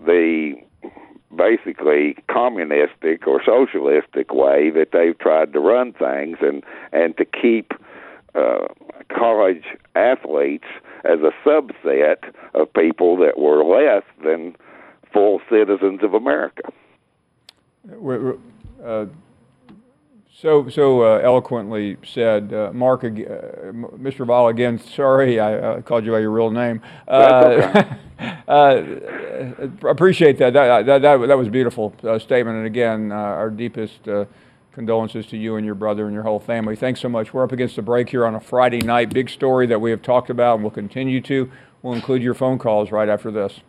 the 0.04 0.54
basically 1.36 2.16
communistic 2.28 3.26
or 3.26 3.40
socialistic 3.44 4.32
way 4.32 4.70
that 4.70 4.88
they've 4.92 5.18
tried 5.18 5.52
to 5.52 5.60
run 5.60 5.92
things 5.92 6.38
and 6.40 6.62
and 6.92 7.16
to 7.16 7.24
keep 7.24 7.72
uh, 8.34 8.66
college 9.08 9.64
athletes 9.96 10.66
as 11.04 11.18
a 11.20 11.48
subset 11.48 12.32
of 12.54 12.72
people 12.72 13.16
that 13.16 13.38
were 13.38 13.64
less 13.64 14.04
than 14.24 14.54
full 15.12 15.40
citizens 15.50 16.00
of 16.02 16.14
America. 16.14 16.62
Uh, 17.88 19.06
so 20.40 20.68
so 20.68 21.02
uh, 21.02 21.18
eloquently 21.18 21.96
said, 22.02 22.52
uh, 22.52 22.70
Mark, 22.72 23.04
uh, 23.04 23.08
Mr. 23.08 24.26
Vol. 24.26 24.48
Again, 24.48 24.78
sorry 24.78 25.40
I 25.40 25.80
called 25.82 26.04
you 26.04 26.12
by 26.12 26.20
your 26.20 26.30
real 26.30 26.50
name. 26.50 26.82
Okay. 27.08 27.88
Uh, 28.46 29.00
appreciate 29.88 30.36
that. 30.36 30.52
That, 30.52 30.84
that. 30.84 31.00
that, 31.00 31.16
that 31.16 31.38
was 31.38 31.48
a 31.48 31.50
beautiful 31.50 31.94
uh, 32.02 32.18
statement. 32.18 32.58
And 32.58 32.66
again, 32.66 33.12
our 33.12 33.48
deepest 33.48 34.06
condolences 34.72 35.24
to 35.26 35.38
you 35.38 35.56
and 35.56 35.64
your 35.64 35.74
brother 35.74 36.04
and 36.04 36.12
your 36.12 36.24
whole 36.24 36.40
family. 36.40 36.76
Thanks 36.76 37.00
so 37.00 37.08
much. 37.08 37.32
We're 37.32 37.44
up 37.44 37.52
against 37.52 37.76
the 37.76 37.82
break 37.82 38.10
here 38.10 38.26
on 38.26 38.34
a 38.34 38.40
Friday 38.40 38.78
night. 38.78 39.14
Big 39.14 39.30
story 39.30 39.66
that 39.68 39.80
we 39.80 39.90
have 39.90 40.02
talked 40.02 40.30
about 40.30 40.56
and 40.56 40.64
will 40.64 40.70
continue 40.70 41.20
to. 41.22 41.50
We'll 41.80 41.94
include 41.94 42.22
your 42.22 42.34
phone 42.34 42.58
calls 42.58 42.90
right 42.90 43.08
after 43.08 43.30
this. 43.30 43.60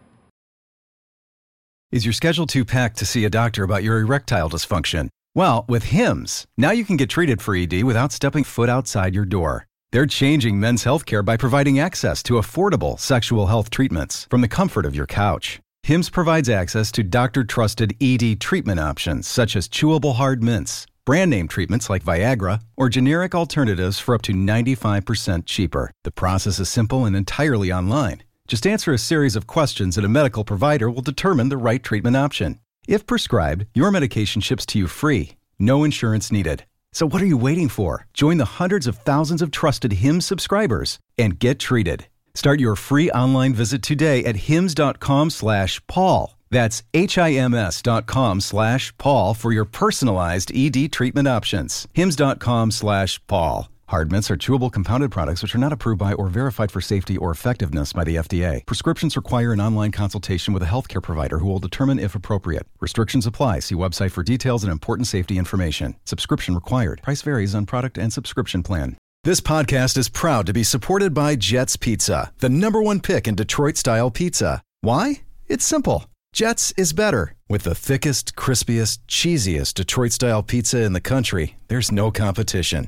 Is 1.91 2.05
your 2.05 2.13
schedule 2.13 2.47
too 2.47 2.63
packed 2.63 2.97
to 2.99 3.05
see 3.05 3.25
a 3.25 3.29
doctor 3.29 3.65
about 3.65 3.83
your 3.83 3.99
erectile 3.99 4.49
dysfunction? 4.49 5.09
Well, 5.35 5.65
with 5.67 5.83
HIMS, 5.83 6.45
now 6.57 6.71
you 6.71 6.85
can 6.85 6.95
get 6.95 7.09
treated 7.09 7.41
for 7.41 7.53
ED 7.53 7.83
without 7.83 8.13
stepping 8.13 8.45
foot 8.45 8.69
outside 8.69 9.13
your 9.13 9.25
door. 9.25 9.67
They're 9.91 10.05
changing 10.05 10.57
men's 10.57 10.85
healthcare 10.85 11.23
by 11.23 11.35
providing 11.35 11.79
access 11.79 12.23
to 12.23 12.35
affordable 12.35 12.97
sexual 12.97 13.47
health 13.47 13.69
treatments 13.69 14.25
from 14.29 14.39
the 14.39 14.47
comfort 14.47 14.85
of 14.85 14.95
your 14.95 15.05
couch. 15.05 15.59
HIMS 15.83 16.09
provides 16.09 16.47
access 16.47 16.93
to 16.93 17.03
doctor 17.03 17.43
trusted 17.43 17.97
ED 17.99 18.39
treatment 18.39 18.79
options 18.79 19.27
such 19.27 19.57
as 19.57 19.67
chewable 19.67 20.15
hard 20.15 20.41
mints, 20.41 20.85
brand 21.05 21.29
name 21.29 21.49
treatments 21.49 21.89
like 21.89 22.05
Viagra, 22.05 22.61
or 22.77 22.87
generic 22.87 23.35
alternatives 23.35 23.99
for 23.99 24.15
up 24.15 24.21
to 24.21 24.31
95% 24.31 25.45
cheaper. 25.45 25.91
The 26.05 26.11
process 26.11 26.57
is 26.57 26.69
simple 26.69 27.03
and 27.03 27.17
entirely 27.17 27.69
online. 27.69 28.23
Just 28.51 28.67
answer 28.67 28.91
a 28.91 28.97
series 28.97 29.37
of 29.37 29.47
questions 29.47 29.95
and 29.95 30.05
a 30.05 30.09
medical 30.09 30.43
provider 30.43 30.91
will 30.91 31.01
determine 31.01 31.47
the 31.47 31.55
right 31.55 31.81
treatment 31.81 32.17
option. 32.17 32.59
If 32.85 33.07
prescribed, 33.07 33.65
your 33.73 33.91
medication 33.91 34.41
ships 34.41 34.65
to 34.65 34.77
you 34.77 34.87
free, 34.87 35.37
no 35.57 35.85
insurance 35.85 36.33
needed. 36.33 36.65
So 36.91 37.05
what 37.07 37.21
are 37.21 37.31
you 37.33 37.37
waiting 37.37 37.69
for? 37.69 38.07
Join 38.13 38.39
the 38.39 38.59
hundreds 38.59 38.87
of 38.87 38.97
thousands 38.97 39.41
of 39.41 39.51
trusted 39.51 39.93
HIMS 40.03 40.25
subscribers 40.25 40.99
and 41.17 41.39
get 41.39 41.59
treated. 41.59 42.07
Start 42.33 42.59
your 42.59 42.75
free 42.75 43.09
online 43.11 43.53
visit 43.53 43.81
today 43.81 44.25
at 44.25 44.51
hims.com 44.51 45.29
slash 45.29 45.81
Paul. 45.87 46.37
That's 46.49 46.83
H-I-M-S 46.93 47.81
dot 47.81 48.05
com 48.05 48.41
slash 48.41 48.91
Paul 48.97 49.33
for 49.33 49.53
your 49.53 49.63
personalized 49.63 50.51
ED 50.53 50.91
treatment 50.91 51.29
options. 51.29 51.87
hims.com 51.93 52.71
slash 52.71 53.25
Paul. 53.27 53.70
Hard 53.91 54.09
mints 54.09 54.31
are 54.31 54.37
chewable 54.37 54.71
compounded 54.71 55.11
products 55.11 55.41
which 55.41 55.53
are 55.53 55.57
not 55.57 55.73
approved 55.73 55.99
by 55.99 56.13
or 56.13 56.27
verified 56.27 56.71
for 56.71 56.79
safety 56.79 57.17
or 57.17 57.29
effectiveness 57.29 57.91
by 57.91 58.05
the 58.05 58.15
FDA. 58.15 58.65
Prescriptions 58.65 59.17
require 59.17 59.51
an 59.51 59.59
online 59.59 59.91
consultation 59.91 60.53
with 60.53 60.63
a 60.63 60.67
healthcare 60.67 61.03
provider 61.03 61.39
who 61.39 61.49
will 61.49 61.59
determine 61.59 61.99
if 61.99 62.15
appropriate. 62.15 62.65
Restrictions 62.79 63.27
apply. 63.27 63.59
See 63.59 63.75
website 63.75 64.11
for 64.11 64.23
details 64.23 64.63
and 64.63 64.71
important 64.71 65.07
safety 65.07 65.37
information. 65.37 65.97
Subscription 66.05 66.55
required. 66.55 67.01
Price 67.03 67.21
varies 67.21 67.53
on 67.53 67.65
product 67.65 67.97
and 67.97 68.13
subscription 68.13 68.63
plan. 68.63 68.95
This 69.25 69.41
podcast 69.41 69.97
is 69.97 70.07
proud 70.07 70.45
to 70.45 70.53
be 70.53 70.63
supported 70.63 71.13
by 71.13 71.35
Jets 71.35 71.75
Pizza, 71.75 72.31
the 72.39 72.47
number 72.47 72.81
one 72.81 73.01
pick 73.01 73.27
in 73.27 73.35
Detroit 73.35 73.75
style 73.75 74.09
pizza. 74.09 74.61
Why? 74.79 75.23
It's 75.47 75.65
simple. 75.65 76.05
Jets 76.31 76.71
is 76.77 76.93
better. 76.93 77.35
With 77.49 77.63
the 77.63 77.75
thickest, 77.75 78.37
crispiest, 78.37 78.99
cheesiest 79.09 79.73
Detroit 79.73 80.13
style 80.13 80.43
pizza 80.43 80.81
in 80.81 80.93
the 80.93 81.01
country, 81.01 81.57
there's 81.67 81.91
no 81.91 82.09
competition. 82.09 82.87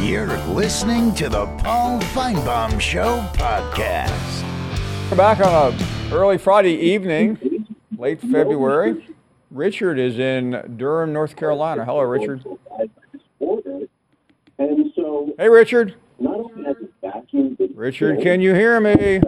You're 0.00 0.36
listening 0.48 1.14
to 1.14 1.28
the 1.28 1.46
Paul 1.62 2.00
Finebaum 2.00 2.78
Show 2.80 3.20
podcast. 3.34 4.42
We're 5.10 5.16
back 5.16 5.40
on 5.40 5.72
a 5.72 6.14
early 6.14 6.36
Friday 6.36 6.74
evening, 6.74 7.66
late 7.96 8.20
February. 8.20 9.06
Richard 9.50 9.98
is 9.98 10.18
in 10.18 10.74
Durham, 10.76 11.12
North 11.12 11.36
Carolina. 11.36 11.84
Hello, 11.84 12.02
Richard. 12.02 12.44
Hey, 15.38 15.48
Richard. 15.48 15.94
Richard, 17.74 18.20
can 18.20 18.40
you 18.40 18.54
hear 18.54 18.80
me? 18.80 19.20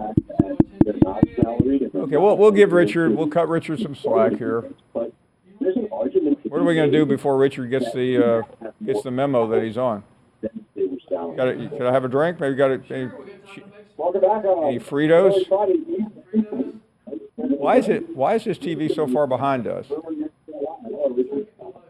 Okay, 1.94 2.16
we'll, 2.16 2.36
we'll 2.36 2.50
give 2.52 2.72
Richard, 2.72 3.16
we'll 3.16 3.28
cut 3.28 3.48
Richard 3.48 3.80
some 3.80 3.94
slack 3.94 4.32
here. 4.34 4.64
What 4.92 5.12
are 6.60 6.64
we 6.64 6.74
going 6.74 6.90
to 6.90 6.96
do 6.98 7.04
before 7.06 7.36
Richard 7.36 7.70
gets 7.70 7.92
the 7.92 8.24
uh, 8.24 8.42
gets 8.84 9.02
the 9.02 9.10
memo 9.10 9.46
that 9.48 9.62
he's 9.62 9.76
on? 9.78 10.04
Got 11.10 11.48
it? 11.48 11.70
Can 11.76 11.86
I 11.86 11.92
have 11.92 12.04
a 12.04 12.08
drink? 12.08 12.40
Maybe 12.40 12.56
got 12.56 12.70
it. 12.70 12.82
Any, 12.90 13.04
any 13.04 14.78
Fritos? 14.78 15.46
Why 17.36 17.76
is 17.76 17.88
it? 17.88 18.14
Why 18.16 18.34
is 18.34 18.44
this 18.44 18.58
TV 18.58 18.94
so 18.94 19.06
far 19.06 19.26
behind 19.26 19.66
us? 19.66 19.86
Hi, 19.88 19.94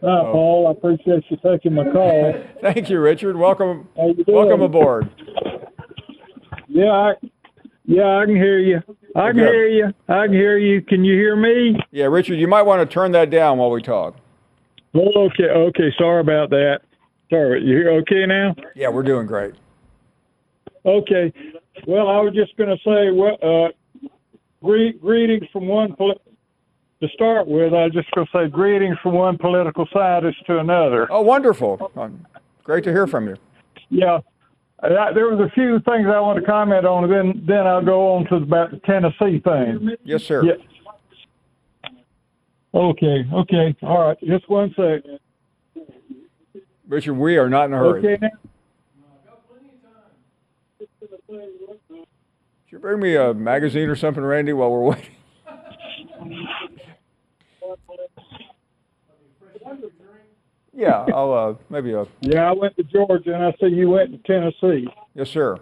oh. 0.03 0.33
Paul. 0.33 0.69
I 0.69 0.71
appreciate 0.73 1.25
you 1.29 1.37
taking 1.43 1.75
my 1.75 1.85
call. 1.91 2.35
Thank 2.61 2.91
you, 2.91 3.01
Richard. 3.01 3.37
Welcome. 3.37 3.89
Welcome 3.97 4.63
aboard. 4.63 5.11
Yeah, 6.69 6.91
I, 6.91 7.15
yeah, 7.85 8.19
I 8.19 8.27
can 8.27 8.37
hear 8.37 8.59
you. 8.59 8.83
I 9.15 9.29
can 9.29 9.39
hear 9.39 9.69
you. 9.69 9.95
I 10.09 10.27
can 10.27 10.33
hear 10.35 10.59
you. 10.59 10.83
Can 10.83 11.05
you 11.05 11.15
hear 11.15 11.37
me? 11.37 11.79
Yeah, 11.91 12.07
Richard, 12.07 12.35
you 12.39 12.49
might 12.49 12.63
want 12.63 12.89
to 12.89 12.93
turn 12.93 13.13
that 13.13 13.31
down 13.31 13.59
while 13.59 13.71
we 13.71 13.81
talk. 13.81 14.17
Oh, 14.95 15.27
okay, 15.27 15.49
okay. 15.51 15.95
Sorry 15.99 16.21
about 16.21 16.51
that. 16.51 16.81
Sorry, 17.31 17.63
you 17.63 17.77
hear 17.77 17.91
okay 18.03 18.27
now? 18.27 18.55
Yeah, 18.75 18.89
we're 18.89 19.03
doing 19.03 19.27
great. 19.27 19.55
Okay. 20.85 21.33
Well, 21.87 22.09
I 22.09 22.21
was 22.21 22.33
just 22.35 22.57
going 22.57 22.71
to 22.71 22.77
say, 22.85 23.11
well, 23.11 23.37
uh, 23.43 24.09
gre- 24.63 24.97
greetings 25.01 25.45
from 25.53 25.67
one. 25.67 25.95
Poli- 25.97 26.15
to 27.03 27.09
start 27.09 27.47
with, 27.47 27.75
I 27.75 27.85
was 27.85 27.93
just 27.93 28.11
going 28.13 28.27
to 28.27 28.33
say 28.33 28.49
greetings 28.49 28.97
from 29.03 29.13
one 29.15 29.37
political 29.37 29.87
scientist 29.93 30.39
to 30.47 30.59
another. 30.61 31.07
Oh, 31.11 31.21
wonderful! 31.21 31.91
Great 32.65 32.85
to 32.85 32.91
hear 32.91 33.07
from 33.07 33.29
you. 33.29 33.37
Yeah, 33.91 34.21
uh, 34.83 35.13
there 35.13 35.27
was 35.29 35.39
a 35.41 35.51
few 35.53 35.79
things 35.81 36.07
I 36.11 36.19
want 36.21 36.39
to 36.41 36.47
comment 36.47 36.87
on, 36.87 37.05
and 37.05 37.13
then 37.13 37.45
then 37.47 37.67
I'll 37.67 37.85
go 37.85 38.15
on 38.15 38.25
to 38.29 38.37
about 38.37 38.71
the 38.71 38.79
Tennessee 38.79 39.41
thing. 39.41 39.95
Yes, 40.05 40.23
sir. 40.23 40.43
Yeah. 40.45 41.91
Okay. 42.73 43.25
Okay. 43.33 43.77
All 43.83 44.09
right. 44.09 44.19
Just 44.27 44.49
one 44.49 44.71
second. 44.71 45.19
Richard, 46.89 47.15
we 47.15 47.37
are 47.37 47.49
not 47.49 47.67
in 47.67 47.75
a 47.75 47.79
hurry. 47.79 48.15
Okay. 48.15 48.29
Should 51.29 52.07
you 52.71 52.79
bring 52.79 53.01
me 53.01 53.17
a 53.17 53.35
magazine 53.35 53.89
or 53.89 53.97
something, 53.97 54.23
Randy, 54.23 54.53
while 54.53 54.71
we're 54.71 54.81
waiting? 54.81 55.17
yeah, 60.73 61.05
I'll 61.13 61.33
uh, 61.33 61.55
maybe 61.71 61.93
a. 61.93 62.07
Yeah, 62.21 62.49
I 62.49 62.53
went 62.53 62.77
to 62.77 62.85
Georgia, 62.85 63.35
and 63.35 63.45
I 63.45 63.53
see 63.61 63.75
you 63.75 63.91
went 63.91 64.13
to 64.13 64.19
Tennessee. 64.19 64.87
Yes, 65.15 65.31
sir. 65.31 65.59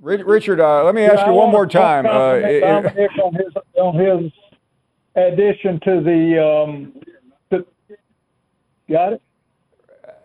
Richard, 0.00 0.60
uh, 0.60 0.84
let 0.84 0.94
me 0.94 1.02
ask 1.02 1.16
yeah, 1.18 1.26
you 1.26 1.32
one 1.32 1.50
more 1.50 1.66
time. 1.66 2.06
Uh, 2.06 2.34
it, 2.34 2.62
on, 2.62 2.84
his, 2.84 3.08
on 3.76 3.94
his 3.94 4.32
addition 5.16 5.80
to 5.80 6.00
the 6.00 6.40
um, 6.42 6.94
Got 8.90 9.12
it. 9.14 9.22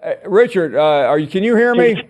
uh, 0.03 0.13
Richard, 0.29 0.75
uh, 0.75 0.79
are 0.79 1.19
you? 1.19 1.27
Can 1.27 1.43
you 1.43 1.55
hear 1.55 1.75
me? 1.75 2.09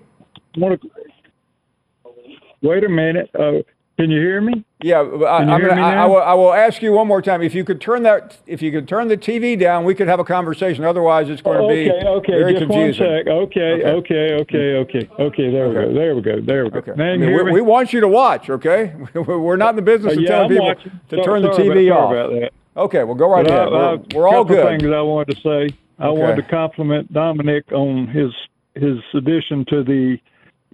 Wait 2.61 2.83
a 2.83 2.89
minute. 2.89 3.29
Uh, 3.37 3.61
can 3.97 4.09
you 4.11 4.19
hear 4.19 4.41
me? 4.41 4.65
Yeah, 4.81 4.99
I, 4.99 5.37
I'm 5.37 5.61
gonna, 5.61 5.81
I, 5.81 5.93
I, 5.95 6.05
will, 6.05 6.21
I 6.21 6.33
will 6.33 6.53
ask 6.53 6.81
you 6.81 6.91
one 6.91 7.07
more 7.07 7.21
time. 7.21 7.41
If 7.41 7.55
you 7.55 7.63
could 7.63 7.79
turn 7.79 8.03
that, 8.03 8.37
if 8.45 8.61
you 8.61 8.71
could 8.71 8.87
turn 8.89 9.07
the 9.07 9.15
TV 9.17 9.57
down, 9.57 9.85
we 9.85 9.95
could 9.95 10.07
have 10.07 10.19
a 10.19 10.23
conversation. 10.25 10.83
Otherwise, 10.83 11.29
it's 11.29 11.41
going 11.41 11.61
to 11.61 11.67
be 11.73 11.89
okay, 11.91 12.07
okay, 12.07 12.31
very 12.33 12.53
just 12.53 12.65
confusing. 12.65 13.05
one 13.05 13.17
sec. 13.19 13.27
Okay, 13.27 13.83
okay, 13.85 14.33
okay, 14.41 14.75
okay, 14.77 15.09
okay. 15.19 15.51
There 15.51 15.67
we 15.69 15.73
go. 15.75 15.93
There 15.93 16.15
we 16.15 16.21
go. 16.21 16.41
There 16.41 16.63
we 16.65 16.69
go. 16.71 16.79
Okay. 16.79 16.91
I 16.91 17.17
mean, 17.17 17.33
we, 17.33 17.51
we 17.53 17.61
want 17.61 17.93
you 17.93 18.01
to 18.01 18.07
watch. 18.07 18.49
Okay, 18.49 18.93
we're 19.13 19.55
not 19.57 19.69
in 19.71 19.75
the 19.77 19.81
business 19.81 20.13
Uh, 20.13 20.17
of 20.17 20.21
yeah, 20.21 20.27
telling 20.29 20.43
I'm 20.43 20.49
people 20.49 20.65
watching. 20.67 20.91
to 21.09 21.15
So- 21.17 21.23
turn 21.23 21.41
the 21.41 21.49
TV 21.49 21.87
about, 21.87 21.99
off. 21.99 22.11
Sorry. 22.11 22.49
Okay, 22.77 23.03
well, 23.05 23.15
go 23.15 23.29
right 23.31 23.47
ahead. 23.47 23.69
We're, 23.71 23.97
we're 24.13 24.27
all 24.27 24.43
good. 24.43 24.65
things 24.79 24.91
I 24.93 24.99
wanted 25.01 25.35
to 25.35 25.41
say. 25.41 25.75
I 25.99 26.07
Okay. 26.07 26.21
wanted 26.21 26.35
to 26.43 26.47
compliment 26.49 27.11
Dominic 27.13 27.71
on 27.71 28.07
his 28.07 28.31
his 28.75 28.97
addition 29.13 29.65
to 29.69 29.83
the 29.83 30.17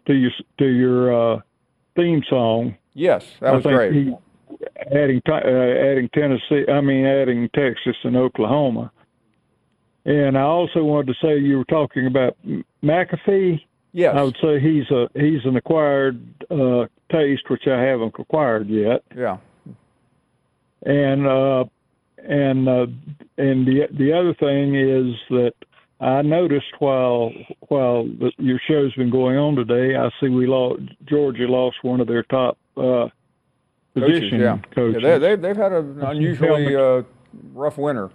to 0.07 0.13
your 0.13 0.31
to 0.57 0.65
your 0.65 1.13
uh, 1.35 1.39
theme 1.95 2.23
song. 2.29 2.75
Yes, 2.93 3.25
that 3.39 3.53
I 3.53 3.55
was 3.55 3.63
think 3.63 3.75
great. 3.75 3.93
He, 3.93 4.13
adding 4.95 5.21
uh, 5.29 5.33
adding 5.35 6.09
Tennessee, 6.13 6.65
I 6.67 6.81
mean 6.81 7.05
adding 7.05 7.49
Texas 7.55 7.95
and 8.03 8.15
Oklahoma. 8.17 8.91
And 10.05 10.35
I 10.35 10.41
also 10.41 10.83
wanted 10.83 11.13
to 11.13 11.25
say 11.25 11.37
you 11.37 11.57
were 11.59 11.65
talking 11.65 12.07
about 12.07 12.35
McAfee. 12.83 13.63
yes, 13.93 14.15
I 14.15 14.23
would 14.23 14.37
say 14.41 14.59
he's 14.59 14.89
a 14.89 15.07
he's 15.13 15.45
an 15.45 15.55
acquired 15.57 16.19
uh, 16.49 16.87
taste, 17.11 17.43
which 17.49 17.67
I 17.67 17.79
haven't 17.79 18.15
acquired 18.17 18.67
yet. 18.67 19.03
yeah. 19.15 19.37
And 20.83 21.27
uh, 21.27 21.65
and 22.27 22.67
uh, 22.67 22.87
and 23.37 23.67
the 23.67 23.87
the 23.91 24.13
other 24.13 24.33
thing 24.33 24.75
is 24.75 25.15
that 25.29 25.53
I 25.99 26.21
noticed 26.21 26.73
while 26.79 27.31
while 27.67 28.05
the, 28.05 28.31
your 28.37 28.59
show's 28.67 28.93
been 28.95 29.11
going 29.11 29.37
on 29.37 29.55
today, 29.55 29.95
I 29.95 30.09
see 30.19 30.29
we 30.29 30.47
lost 30.47 30.81
Georgia 31.07 31.47
lost 31.47 31.77
one 31.83 32.01
of 32.01 32.07
their 32.07 32.23
top 32.23 32.57
uh, 32.77 33.07
Coaches, 33.93 34.19
position 34.19 34.39
yeah. 34.39 34.57
coaches. 34.73 35.01
yeah 35.03 35.17
they, 35.17 35.35
they, 35.35 35.41
they've 35.41 35.57
had 35.57 35.73
an 35.73 36.01
unusually 36.01 36.75
uh, 36.75 37.03
rough 37.53 37.77
winter. 37.77 38.09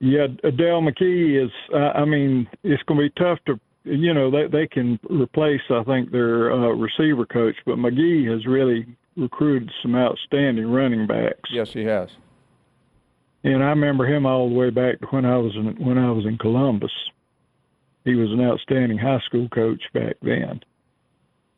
Yeah, 0.00 0.28
Adele 0.44 0.82
McGee 0.82 1.44
is. 1.44 1.50
Uh, 1.72 1.98
I 1.98 2.04
mean, 2.04 2.48
it's 2.62 2.82
going 2.84 3.00
to 3.00 3.08
be 3.08 3.22
tough 3.22 3.38
to. 3.46 3.58
You 3.84 4.12
know, 4.12 4.30
they 4.30 4.46
they 4.46 4.66
can 4.66 5.00
replace. 5.08 5.60
I 5.70 5.82
think 5.84 6.10
their 6.12 6.52
uh, 6.52 6.68
receiver 6.68 7.26
coach, 7.26 7.56
but 7.64 7.76
McGee 7.76 8.30
has 8.30 8.46
really 8.46 8.86
recruited 9.16 9.70
some 9.82 9.94
outstanding 9.94 10.70
running 10.70 11.06
backs. 11.06 11.50
Yes, 11.50 11.72
he 11.72 11.84
has. 11.84 12.10
And 13.42 13.62
I 13.62 13.68
remember 13.68 14.06
him 14.06 14.26
all 14.26 14.48
the 14.48 14.54
way 14.54 14.70
back 14.70 15.00
to 15.00 15.06
when 15.06 15.24
I 15.24 15.36
was 15.38 15.54
in 15.56 15.84
when 15.84 15.98
I 15.98 16.10
was 16.10 16.26
in 16.26 16.36
Columbus. 16.38 16.92
He 18.04 18.14
was 18.14 18.30
an 18.30 18.40
outstanding 18.40 18.98
high 18.98 19.20
school 19.26 19.48
coach 19.48 19.82
back 19.94 20.16
then. 20.22 20.60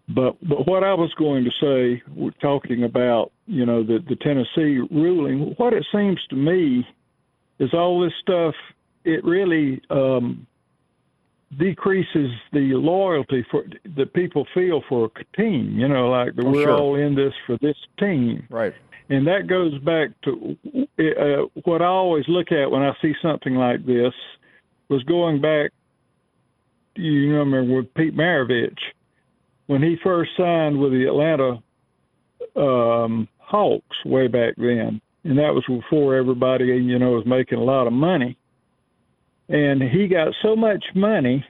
But 0.09 0.37
but 0.49 0.67
what 0.67 0.85
I 0.85 0.95
was 0.95 1.13
going 1.19 1.45
to 1.45 1.51
say, 1.61 2.03
we're 2.15 2.31
talking 2.41 2.85
about 2.85 3.33
you 3.47 3.67
know 3.67 3.83
the 3.83 3.99
the 4.09 4.17
Tennessee 4.17 4.81
ruling. 4.91 5.55
What 5.57 5.73
it 5.73 5.85
seems 5.93 6.21
to 6.31 6.37
me 6.37 6.87
is 7.59 7.75
all 7.75 8.01
this 8.01 8.13
stuff. 8.21 8.55
It 9.05 9.25
really 9.25 9.81
um, 9.91 10.47
decreases 11.59 12.31
the 12.53 12.73
loyalty 12.75 13.45
for 13.51 13.65
that 13.97 14.13
people 14.15 14.47
feel 14.55 14.83
for 14.89 15.11
a 15.17 15.37
team. 15.37 15.79
You 15.79 15.89
know, 15.89 16.09
like 16.09 16.33
Oh, 16.39 16.51
we're 16.51 16.63
sure. 16.65 16.79
all 16.79 16.95
in 16.97 17.15
this 17.15 17.33
for 17.47 17.59
this 17.61 17.77
team 17.99 18.47
Right. 18.51 18.73
and 19.11 19.27
that 19.27 19.47
goes 19.49 19.77
back 19.81 20.11
to 20.23 20.57
uh, 20.99 21.47
what 21.65 21.83
I 21.83 21.87
always 21.87 22.25
look 22.29 22.53
at 22.53 22.71
when 22.71 22.83
I 22.83 22.93
see 23.03 23.13
something 23.21 23.55
like 23.55 23.85
this 23.85 24.15
was 24.89 25.03
going 25.05 25.41
back. 25.41 25.73
You 26.95 27.33
remember 27.37 27.65
with 27.77 27.93
Pete 27.95 28.15
Maravich 28.17 28.79
when 29.67 29.83
he 29.83 29.97
first 30.03 30.31
signed 30.37 30.79
with 30.79 30.93
the 30.93 31.07
Atlanta 31.07 31.63
um, 32.57 33.29
Hawks 33.39 33.97
way 34.05 34.27
back 34.29 34.55
then, 34.57 35.01
and 35.25 35.39
that 35.39 35.55
was 35.55 35.65
before 35.69 36.17
everybody 36.17 36.67
you 36.67 36.99
know 36.99 37.13
was 37.13 37.27
making 37.27 37.59
a 37.59 37.63
lot 37.65 37.87
of 37.87 37.93
money. 37.93 38.37
And 39.53 39.83
he 39.83 40.09
got 40.09 40.35
so 40.43 40.57
much 40.57 40.83
money 40.95 41.45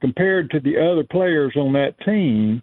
compared 0.00 0.50
to 0.50 0.60
the 0.60 0.76
other 0.78 1.02
players 1.02 1.54
on 1.56 1.72
that 1.72 1.98
team 2.00 2.62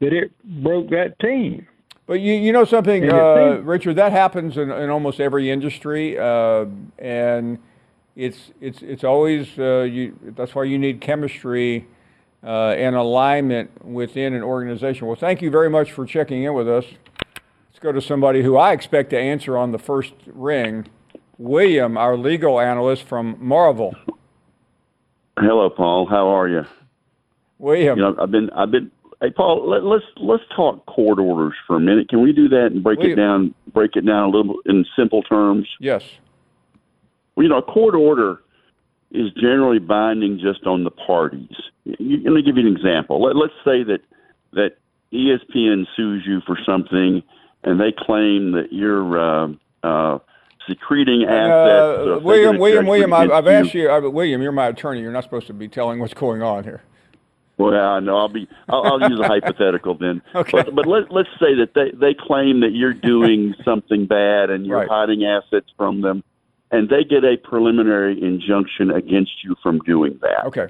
that 0.00 0.12
it 0.12 0.30
broke 0.62 0.90
that 0.90 1.18
team. 1.18 1.66
But 2.06 2.20
you, 2.20 2.34
you 2.34 2.52
know 2.52 2.64
something, 2.64 3.10
uh, 3.10 3.60
Richard, 3.62 3.96
that 3.96 4.12
happens 4.12 4.58
in, 4.58 4.70
in 4.70 4.90
almost 4.90 5.20
every 5.20 5.50
industry, 5.50 6.18
uh, 6.18 6.66
and 6.98 7.58
it's 8.14 8.52
it's 8.60 8.82
it's 8.82 9.02
always 9.02 9.58
uh, 9.58 9.80
you. 9.80 10.16
That's 10.36 10.54
why 10.54 10.64
you 10.64 10.78
need 10.78 11.00
chemistry 11.00 11.88
uh, 12.44 12.74
and 12.76 12.94
alignment 12.94 13.84
within 13.84 14.34
an 14.34 14.42
organization. 14.42 15.06
Well, 15.06 15.16
thank 15.16 15.42
you 15.42 15.50
very 15.50 15.70
much 15.70 15.92
for 15.92 16.06
checking 16.06 16.44
in 16.44 16.54
with 16.54 16.68
us. 16.68 16.84
Let's 17.70 17.80
go 17.80 17.90
to 17.90 18.00
somebody 18.00 18.42
who 18.42 18.56
I 18.56 18.72
expect 18.72 19.10
to 19.10 19.18
answer 19.18 19.58
on 19.58 19.72
the 19.72 19.78
first 19.78 20.12
ring. 20.26 20.86
William, 21.38 21.96
our 21.96 22.16
legal 22.16 22.60
analyst 22.60 23.04
from 23.04 23.36
Marvel. 23.38 23.94
Hello, 25.38 25.68
Paul. 25.68 26.06
How 26.06 26.28
are 26.28 26.48
you? 26.48 26.64
William, 27.58 27.98
You 27.98 28.04
know, 28.04 28.16
I've 28.20 28.30
been, 28.30 28.50
I've 28.50 28.70
been. 28.70 28.90
Hey, 29.20 29.30
Paul, 29.30 29.68
let, 29.68 29.82
let's 29.82 30.04
let's 30.16 30.42
talk 30.54 30.84
court 30.86 31.18
orders 31.18 31.54
for 31.66 31.76
a 31.76 31.80
minute. 31.80 32.08
Can 32.10 32.20
we 32.22 32.32
do 32.32 32.48
that 32.50 32.66
and 32.66 32.82
break 32.82 32.98
William. 32.98 33.18
it 33.18 33.22
down? 33.22 33.54
Break 33.72 33.96
it 33.96 34.04
down 34.06 34.24
a 34.24 34.28
little 34.28 34.56
in 34.66 34.84
simple 34.96 35.22
terms. 35.22 35.66
yes, 35.80 36.04
Well, 37.34 37.44
you 37.44 37.48
know, 37.48 37.58
a 37.58 37.62
court 37.62 37.94
order 37.94 38.42
is 39.10 39.32
generally 39.32 39.78
binding 39.78 40.38
just 40.38 40.66
on 40.66 40.84
the 40.84 40.90
parties. 40.90 41.54
You, 41.84 42.18
let 42.24 42.32
me 42.32 42.42
give 42.42 42.56
you 42.58 42.66
an 42.66 42.76
example. 42.76 43.22
Let, 43.22 43.36
let's 43.36 43.54
say 43.64 43.82
that 43.84 44.00
that 44.52 44.76
ESPN 45.12 45.86
sues 45.96 46.24
you 46.26 46.40
for 46.46 46.58
something, 46.66 47.22
and 47.64 47.80
they 47.80 47.92
claim 47.96 48.52
that 48.52 48.70
you're 48.70 49.18
uh, 49.18 49.48
uh, 49.82 50.18
secreting 50.68 51.24
assets. 51.24 52.08
uh, 52.08 52.20
William, 52.22 52.58
William, 52.58 52.86
William. 52.86 53.12
I've, 53.12 53.30
I've 53.30 53.46
asked 53.46 53.74
you, 53.74 53.90
uh, 53.90 54.00
William. 54.08 54.42
You're 54.42 54.52
my 54.52 54.66
attorney. 54.68 55.00
You're 55.00 55.12
not 55.12 55.24
supposed 55.24 55.46
to 55.48 55.52
be 55.54 55.68
telling 55.68 55.98
what's 56.00 56.14
going 56.14 56.42
on 56.42 56.64
here. 56.64 56.82
Well, 57.58 57.72
I 57.74 58.00
know. 58.00 58.18
I'll 58.18 58.28
be. 58.28 58.46
I'll, 58.68 58.82
I'll 59.00 59.10
use 59.10 59.18
a 59.18 59.26
hypothetical 59.28 59.94
then. 59.96 60.20
Okay. 60.34 60.50
But, 60.52 60.74
but 60.74 60.86
let, 60.86 61.10
let's 61.10 61.30
say 61.40 61.54
that 61.54 61.70
they 61.74 61.90
they 61.98 62.14
claim 62.14 62.60
that 62.60 62.72
you're 62.72 62.92
doing 62.92 63.54
something 63.64 64.06
bad 64.06 64.50
and 64.50 64.66
you're 64.66 64.78
Right. 64.78 64.88
hiding 64.88 65.24
assets 65.24 65.68
from 65.76 66.02
them, 66.02 66.22
and 66.70 66.88
they 66.90 67.02
get 67.04 67.24
a 67.24 67.36
preliminary 67.38 68.22
injunction 68.22 68.90
against 68.90 69.42
you 69.42 69.54
from 69.62 69.78
doing 69.80 70.18
that. 70.22 70.44
Okay. 70.46 70.68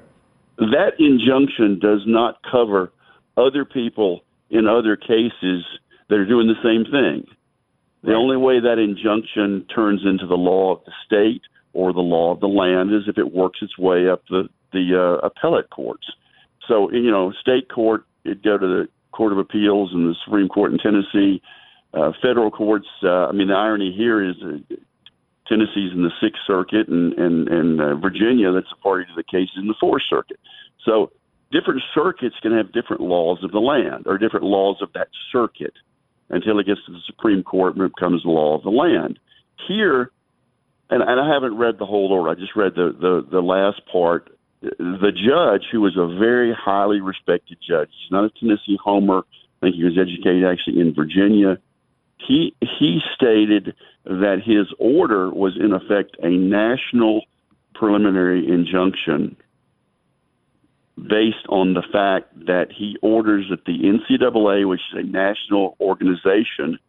That 0.57 0.93
injunction 0.99 1.79
does 1.79 2.01
not 2.05 2.39
cover 2.49 2.91
other 3.35 3.65
people 3.65 4.23
in 4.49 4.65
other 4.65 4.95
cases 4.95 5.65
that 6.07 6.15
are 6.15 6.25
doing 6.25 6.47
the 6.47 6.55
same 6.63 6.85
thing. 6.89 7.27
The 8.03 8.13
only 8.13 8.37
way 8.37 8.59
that 8.59 8.77
injunction 8.79 9.65
turns 9.73 10.01
into 10.05 10.27
the 10.27 10.35
law 10.35 10.75
of 10.75 10.85
the 10.85 10.91
state 11.05 11.41
or 11.73 11.93
the 11.93 11.99
law 11.99 12.31
of 12.33 12.39
the 12.39 12.47
land 12.47 12.93
is 12.93 13.03
if 13.07 13.17
it 13.17 13.33
works 13.33 13.59
its 13.61 13.77
way 13.77 14.09
up 14.09 14.23
the 14.29 14.49
the 14.73 15.19
uh, 15.21 15.25
appellate 15.25 15.69
courts. 15.69 16.05
So 16.67 16.91
you 16.91 17.11
know, 17.11 17.33
state 17.41 17.69
court 17.69 18.05
it'd 18.23 18.43
go 18.43 18.57
to 18.57 18.67
the 18.67 18.87
Court 19.11 19.31
of 19.31 19.39
Appeals 19.39 19.91
and 19.93 20.07
the 20.07 20.15
Supreme 20.23 20.47
Court 20.47 20.71
in 20.71 20.77
Tennessee. 20.77 21.41
Uh, 21.93 22.11
federal 22.21 22.51
courts. 22.51 22.87
Uh, 23.01 23.27
I 23.27 23.31
mean, 23.31 23.47
the 23.47 23.55
irony 23.55 23.93
here 23.95 24.23
is 24.23 24.35
uh, 24.43 24.75
Tennessee's 25.47 25.93
in 25.93 26.03
the 26.03 26.11
Sixth 26.21 26.41
Circuit, 26.45 26.87
and 26.87 27.13
and 27.13 27.47
and 27.47 27.81
uh, 27.81 27.95
Virginia 27.95 28.51
that's 28.51 28.71
a 28.71 28.81
party 28.81 29.05
to 29.05 29.15
the 29.15 29.23
case 29.23 29.49
is 29.55 29.61
in 29.61 29.67
the 29.67 29.75
Fourth 29.79 30.03
Circuit. 30.09 30.39
So 30.85 31.11
different 31.51 31.81
circuits 31.95 32.35
can 32.41 32.55
have 32.55 32.71
different 32.71 33.01
laws 33.01 33.43
of 33.43 33.51
the 33.51 33.59
land 33.59 34.05
or 34.05 34.17
different 34.17 34.45
laws 34.45 34.77
of 34.81 34.89
that 34.93 35.07
circuit 35.31 35.73
until 36.29 36.59
it 36.59 36.65
gets 36.65 36.83
to 36.85 36.91
the 36.91 37.01
Supreme 37.05 37.43
Court 37.43 37.75
and 37.75 37.85
it 37.85 37.95
becomes 37.95 38.23
the 38.23 38.29
law 38.29 38.55
of 38.55 38.63
the 38.63 38.69
land. 38.69 39.19
Here, 39.67 40.11
and, 40.89 41.01
and 41.01 41.19
I 41.19 41.33
haven't 41.33 41.57
read 41.57 41.79
the 41.79 41.85
whole 41.85 42.11
order. 42.11 42.29
I 42.29 42.35
just 42.35 42.55
read 42.55 42.75
the, 42.75 42.95
the, 42.99 43.25
the 43.29 43.41
last 43.41 43.81
part. 43.91 44.29
The 44.61 45.11
judge, 45.11 45.67
who 45.71 45.81
was 45.81 45.95
a 45.97 46.07
very 46.19 46.53
highly 46.53 46.99
respected 46.99 47.57
judge, 47.65 47.89
he's 48.01 48.11
not 48.11 48.25
a 48.25 48.29
Tennessee 48.39 48.77
homer. 48.83 49.19
I 49.19 49.67
think 49.67 49.75
he 49.75 49.83
was 49.83 49.97
educated 49.97 50.45
actually 50.45 50.79
in 50.81 50.93
Virginia. 50.93 51.57
He 52.17 52.55
he 52.79 52.99
stated 53.15 53.75
that 54.05 54.41
his 54.43 54.67
order 54.79 55.29
was 55.29 55.55
in 55.55 55.73
effect 55.73 56.17
a 56.23 56.29
national 56.29 57.21
preliminary 57.75 58.47
injunction 58.47 59.37
based 61.01 61.45
on 61.49 61.73
the 61.73 61.83
fact 61.91 62.45
that 62.47 62.71
he 62.71 62.97
orders 63.01 63.45
that 63.49 63.65
the 63.65 63.79
NCAA, 63.79 64.67
which 64.67 64.81
is 64.91 64.99
a 64.99 65.03
national 65.03 65.77
organization, 65.79 66.79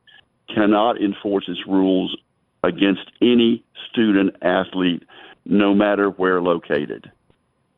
cannot 0.49 1.01
enforce 1.01 1.45
its 1.49 1.61
rules 1.67 2.17
against 2.65 3.11
any 3.21 3.63
student 3.91 4.35
athlete, 4.43 5.03
no 5.45 5.75
matter 5.75 6.09
where 6.11 6.41
located. 6.41 7.11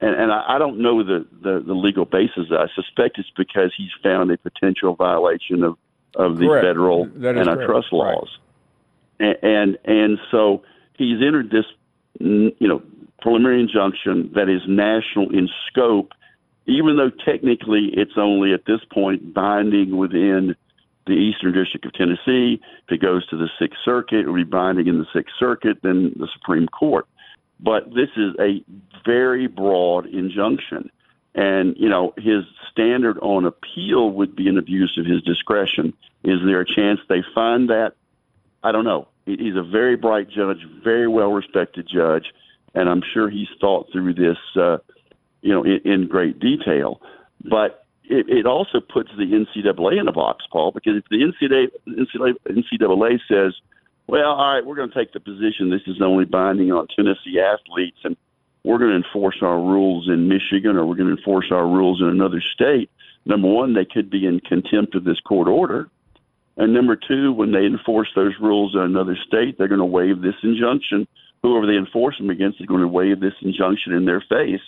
And, 0.01 0.15
and 0.15 0.33
I, 0.33 0.55
I 0.57 0.59
don't 0.59 0.79
know 0.79 1.03
the, 1.03 1.27
the, 1.43 1.63
the 1.67 1.75
legal 1.75 2.05
basis. 2.05 2.47
I 2.51 2.67
suspect 2.75 3.19
it's 3.19 3.31
because 3.37 3.73
he's 3.77 3.91
found 4.03 4.31
a 4.31 4.39
potential 4.39 4.95
violation 4.95 5.63
of, 5.63 5.77
of 6.15 6.39
the 6.39 6.47
Correct. 6.47 6.65
federal 6.67 7.05
antitrust 7.05 7.91
correct. 7.91 7.93
laws. 7.93 8.39
And, 9.19 9.37
and 9.43 9.79
and 9.85 10.19
so 10.31 10.63
he's 10.97 11.21
entered 11.23 11.51
this, 11.51 11.67
you 12.19 12.55
know, 12.61 12.83
preliminary 13.21 13.61
injunction 13.61 14.33
that 14.35 14.49
is 14.49 14.63
national 14.67 15.31
in 15.37 15.49
scope, 15.69 16.13
even 16.67 16.97
though 16.97 17.11
technically 17.11 17.91
it's 17.93 18.17
only 18.17 18.53
at 18.53 18.65
this 18.67 18.81
point 18.93 19.35
binding 19.35 19.97
within 19.97 20.55
the 21.07 21.13
Eastern 21.15 21.53
District 21.53 21.85
of 21.85 21.93
Tennessee. 21.95 22.61
If 22.87 22.93
it 22.93 23.03
goes 23.03 23.27
to 23.29 23.37
the 23.37 23.49
Sixth 23.59 23.79
Circuit, 23.85 24.21
it 24.21 24.27
will 24.27 24.35
be 24.35 24.45
binding 24.45 24.87
in 24.87 24.99
the 24.99 25.07
Sixth 25.13 25.35
Circuit, 25.39 25.79
then 25.83 26.13
the 26.17 26.29
Supreme 26.35 26.69
Court. 26.69 27.07
But 27.59 27.91
this 27.91 28.09
is 28.17 28.35
a 28.39 28.63
very 29.05 29.47
broad 29.47 30.07
injunction. 30.07 30.91
And, 31.35 31.77
you 31.79 31.89
know, 31.89 32.13
his 32.17 32.45
standard 32.71 33.19
on 33.21 33.45
appeal 33.45 34.11
would 34.13 34.35
be 34.35 34.49
an 34.49 34.59
abuse 34.59 34.97
of 34.99 35.07
his 35.07 35.23
discretion. 35.23 35.93
Is 36.25 36.39
there 36.45 36.61
a 36.61 36.67
chance 36.67 37.01
they 37.09 37.23
find 37.35 37.71
that? 37.71 37.95
I 38.63 38.73
don't 38.73 38.85
know. 38.85 39.09
He's 39.27 39.57
a 39.57 39.63
very 39.63 39.97
bright 39.97 40.29
judge, 40.29 40.59
very 40.83 41.07
well 41.07 41.33
respected 41.33 41.89
judge, 41.93 42.33
and 42.75 42.89
I'm 42.89 43.03
sure 43.15 43.31
he's 43.31 43.49
thought 43.61 43.89
through 43.93 44.15
this, 44.15 44.39
uh, 44.57 44.79
you 45.43 45.53
know, 45.53 45.63
in, 45.65 45.81
in 45.85 46.09
great 46.09 46.39
detail. 46.39 47.01
But 47.49 47.85
it, 48.05 48.29
it 48.29 48.47
also 48.47 48.81
puts 48.81 49.11
the 49.17 49.25
NCAA 49.25 50.01
in 50.01 50.09
a 50.09 50.13
box, 50.13 50.45
Paul, 50.51 50.73
because 50.73 50.97
if 50.97 51.05
the 51.11 51.19
NCAA, 51.19 51.69
NCAA, 51.89 52.35
NCAA 52.49 53.19
says, 53.29 53.55
well, 54.07 54.33
all 54.33 54.55
right, 54.55 54.67
we're 54.67 54.75
going 54.75 54.91
to 54.91 54.95
take 54.95 55.13
the 55.13 55.21
position 55.21 55.71
this 55.71 55.87
is 55.87 56.03
only 56.03 56.25
binding 56.25 56.73
on 56.73 56.89
Tennessee 56.89 57.39
athletes, 57.41 57.99
and 58.03 58.17
we're 58.65 58.79
going 58.79 58.91
to 58.91 59.07
enforce 59.07 59.37
our 59.41 59.59
rules 59.59 60.09
in 60.09 60.29
Michigan 60.29 60.77
or 60.77 60.85
we're 60.85 60.97
going 60.97 61.15
to 61.15 61.17
enforce 61.17 61.47
our 61.51 61.67
rules 61.67 62.01
in 62.01 62.09
another 62.09 62.43
state. 62.55 62.91
Number 63.25 63.49
one, 63.49 63.75
they 63.75 63.85
could 63.85 64.11
be 64.11 64.27
in 64.27 64.41
contempt 64.41 64.95
of 64.95 65.05
this 65.05 65.21
court 65.21 65.49
order. 65.49 65.89
And 66.57 66.75
number 66.75 66.97
two, 66.97 67.33
when 67.33 67.53
they 67.53 67.65
enforce 67.65 68.09
those 68.15 68.35
rules 68.41 68.75
in 68.75 68.81
another 68.81 69.17
state, 69.27 69.57
they're 69.57 69.69
going 69.69 69.79
to 69.79 69.85
waive 69.85 70.21
this 70.21 70.35
injunction. 70.43 71.07
Whoever 71.43 71.67
they 71.67 71.79
enforce 71.79 72.19
them 72.19 72.29
against 72.29 72.61
is 72.61 72.67
going 72.67 72.83
to 72.83 72.89
waive 72.89 73.21
this 73.21 73.35
injunction 73.41 73.93
in 73.93 74.05
their 74.05 74.23
face. 74.29 74.61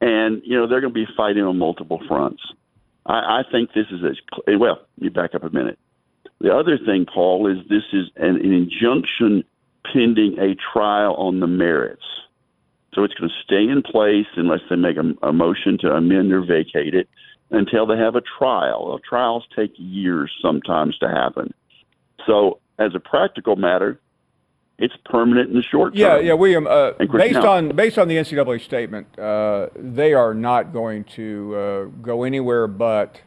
And, 0.00 0.42
you 0.44 0.56
know, 0.56 0.68
they're 0.68 0.80
going 0.80 0.92
to 0.92 1.06
be 1.06 1.10
fighting 1.16 1.42
on 1.42 1.58
multiple 1.58 2.00
fronts. 2.06 2.42
I, 3.06 3.40
I 3.40 3.42
think 3.50 3.70
this 3.72 3.86
is 3.90 4.02
a 4.02 4.58
well, 4.58 4.78
let 4.96 5.02
me 5.02 5.08
back 5.08 5.34
up 5.34 5.42
a 5.42 5.50
minute. 5.50 5.78
The 6.40 6.54
other 6.54 6.78
thing, 6.78 7.06
Paul, 7.12 7.50
is 7.50 7.58
this 7.68 7.82
is 7.92 8.10
an, 8.16 8.36
an 8.36 8.52
injunction 8.52 9.42
pending 9.92 10.38
a 10.38 10.54
trial 10.72 11.14
on 11.14 11.40
the 11.40 11.46
merits. 11.46 12.04
So 12.94 13.04
it's 13.04 13.14
going 13.14 13.30
to 13.30 13.44
stay 13.44 13.70
in 13.70 13.82
place 13.82 14.26
unless 14.36 14.60
they 14.70 14.76
make 14.76 14.96
a, 14.96 15.26
a 15.26 15.32
motion 15.32 15.78
to 15.80 15.88
amend 15.88 16.32
or 16.32 16.42
vacate 16.44 16.94
it 16.94 17.08
until 17.50 17.86
they 17.86 17.96
have 17.96 18.14
a 18.14 18.22
trial. 18.38 18.98
Trials 19.08 19.44
take 19.56 19.72
years 19.76 20.30
sometimes 20.42 20.96
to 20.98 21.08
happen. 21.08 21.52
So, 22.26 22.60
as 22.78 22.92
a 22.94 23.00
practical 23.00 23.56
matter, 23.56 24.00
it's 24.78 24.94
permanent 25.04 25.50
in 25.50 25.56
the 25.56 25.62
short 25.62 25.94
term. 25.94 26.00
Yeah, 26.00 26.18
yeah, 26.18 26.32
William. 26.34 26.66
Uh, 26.66 26.92
based 26.92 27.34
now- 27.34 27.50
on 27.50 27.68
based 27.70 27.98
on 27.98 28.08
the 28.08 28.16
NCAA 28.16 28.60
statement, 28.60 29.18
uh, 29.18 29.68
they 29.76 30.14
are 30.14 30.34
not 30.34 30.72
going 30.72 31.04
to 31.04 31.54
uh, 31.56 31.84
go 32.00 32.22
anywhere 32.22 32.66
but 32.66 33.20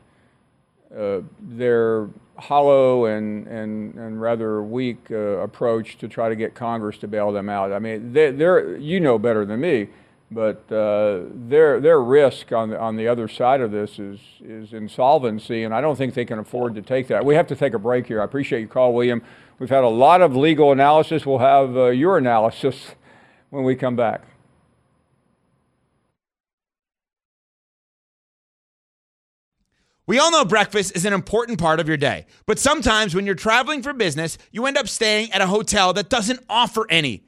uh, 0.97 1.19
their 1.39 2.07
hollow 2.37 3.05
and, 3.05 3.47
and, 3.47 3.93
and 3.95 4.21
rather 4.21 4.63
weak 4.63 4.97
uh, 5.11 5.15
approach 5.15 5.97
to 5.99 6.07
try 6.07 6.27
to 6.27 6.35
get 6.35 6.55
Congress 6.55 6.97
to 6.97 7.07
bail 7.07 7.31
them 7.31 7.49
out. 7.49 7.71
I 7.71 7.79
mean, 7.79 8.13
they, 8.13 8.31
they're 8.31 8.77
you 8.77 8.99
know 8.99 9.19
better 9.19 9.45
than 9.45 9.59
me, 9.59 9.89
but 10.31 10.71
uh, 10.71 11.23
their 11.33 11.79
their 11.79 12.01
risk 12.01 12.51
on 12.51 12.69
the, 12.69 12.79
on 12.79 12.95
the 12.95 13.07
other 13.07 13.27
side 13.27 13.61
of 13.61 13.71
this 13.71 13.99
is 13.99 14.19
is 14.41 14.73
insolvency, 14.73 15.63
and 15.63 15.73
I 15.73 15.81
don't 15.81 15.97
think 15.97 16.13
they 16.13 16.25
can 16.25 16.39
afford 16.39 16.75
to 16.75 16.81
take 16.81 17.07
that. 17.09 17.25
We 17.25 17.35
have 17.35 17.47
to 17.47 17.55
take 17.55 17.73
a 17.73 17.79
break 17.79 18.07
here. 18.07 18.21
I 18.21 18.25
appreciate 18.25 18.59
your 18.61 18.69
call, 18.69 18.93
William. 18.93 19.21
We've 19.61 19.69
had 19.69 19.83
a 19.83 19.89
lot 19.89 20.21
of 20.21 20.35
legal 20.35 20.71
analysis. 20.71 21.23
We'll 21.23 21.37
have 21.37 21.77
uh, 21.77 21.89
your 21.89 22.17
analysis 22.17 22.95
when 23.51 23.63
we 23.63 23.75
come 23.75 23.95
back. 23.95 24.23
We 30.07 30.17
all 30.17 30.31
know 30.31 30.45
breakfast 30.45 30.95
is 30.95 31.05
an 31.05 31.13
important 31.13 31.59
part 31.59 31.79
of 31.79 31.87
your 31.87 31.95
day, 31.95 32.25
but 32.47 32.57
sometimes 32.57 33.13
when 33.13 33.27
you're 33.27 33.35
traveling 33.35 33.83
for 33.83 33.93
business, 33.93 34.39
you 34.51 34.65
end 34.65 34.79
up 34.79 34.87
staying 34.87 35.31
at 35.31 35.41
a 35.41 35.45
hotel 35.45 35.93
that 35.93 36.09
doesn't 36.09 36.43
offer 36.49 36.87
any. 36.89 37.27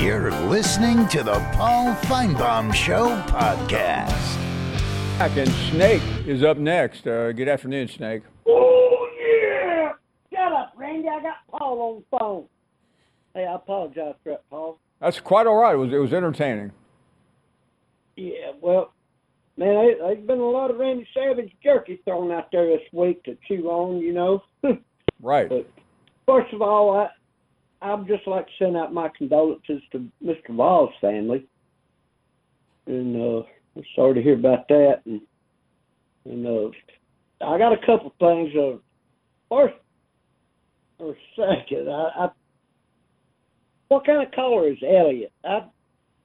You're 0.00 0.30
listening 0.48 1.08
to 1.08 1.22
the 1.22 1.34
Paul 1.54 1.94
Finebaum 2.02 2.72
Show 2.74 3.08
podcast. 3.26 4.12
Back, 5.18 5.36
And 5.36 5.48
Snake 5.70 6.02
is 6.26 6.42
up 6.44 6.58
next. 6.58 7.06
Uh, 7.06 7.32
good 7.32 7.48
afternoon, 7.48 7.88
Snake. 7.88 8.22
Oh 8.46 9.08
yeah! 9.18 9.92
Shut 10.32 10.52
up, 10.52 10.72
Randy. 10.76 11.08
I 11.08 11.22
got 11.22 11.36
Paul 11.50 11.80
on 11.80 12.04
the 12.10 12.18
phone. 12.18 12.44
Hey, 13.34 13.46
I 13.46 13.54
apologize 13.54 14.14
for 14.22 14.30
that, 14.30 14.48
Paul. 14.50 14.78
That's 15.00 15.18
quite 15.20 15.46
all 15.46 15.56
right. 15.56 15.74
It 15.74 15.78
was, 15.78 15.92
it 15.92 15.98
was 15.98 16.12
entertaining. 16.12 16.72
Yeah, 18.16 18.52
well, 18.60 18.92
man, 19.56 19.74
there- 19.74 19.98
there's 19.98 20.26
been 20.26 20.38
a 20.40 20.48
lot 20.50 20.70
of 20.70 20.76
Randy 20.78 21.06
Savage 21.14 21.52
jerky 21.62 22.00
thrown 22.04 22.30
out 22.32 22.50
there 22.52 22.66
this 22.66 22.82
week 22.92 23.22
to 23.24 23.36
chew 23.48 23.68
on, 23.70 23.98
you 23.98 24.12
know. 24.12 24.42
Right. 25.22 25.48
But 25.48 25.66
first 26.26 26.52
of 26.52 26.60
all, 26.60 26.94
I 26.94 27.08
I'd 27.82 28.06
just 28.06 28.26
like 28.26 28.46
to 28.46 28.52
send 28.58 28.76
out 28.76 28.92
my 28.92 29.08
condolences 29.16 29.82
to 29.92 30.06
Mr. 30.24 30.54
Vol's 30.54 30.90
family, 31.00 31.46
and 32.86 33.16
uh, 33.16 33.42
I'm 33.76 33.84
sorry 33.94 34.14
to 34.14 34.22
hear 34.22 34.34
about 34.34 34.66
that. 34.68 35.02
And 35.04 35.20
and 36.24 36.46
uh, 36.46 36.70
I 37.46 37.58
got 37.58 37.72
a 37.72 37.86
couple 37.86 38.12
things. 38.18 38.50
Uh, 38.56 38.78
first 39.50 39.74
or 40.98 41.16
second, 41.36 41.88
I, 41.88 42.24
I 42.24 42.28
what 43.88 44.04
kind 44.06 44.26
of 44.26 44.32
caller 44.32 44.68
is 44.68 44.78
Elliot? 44.82 45.32
I 45.44 45.64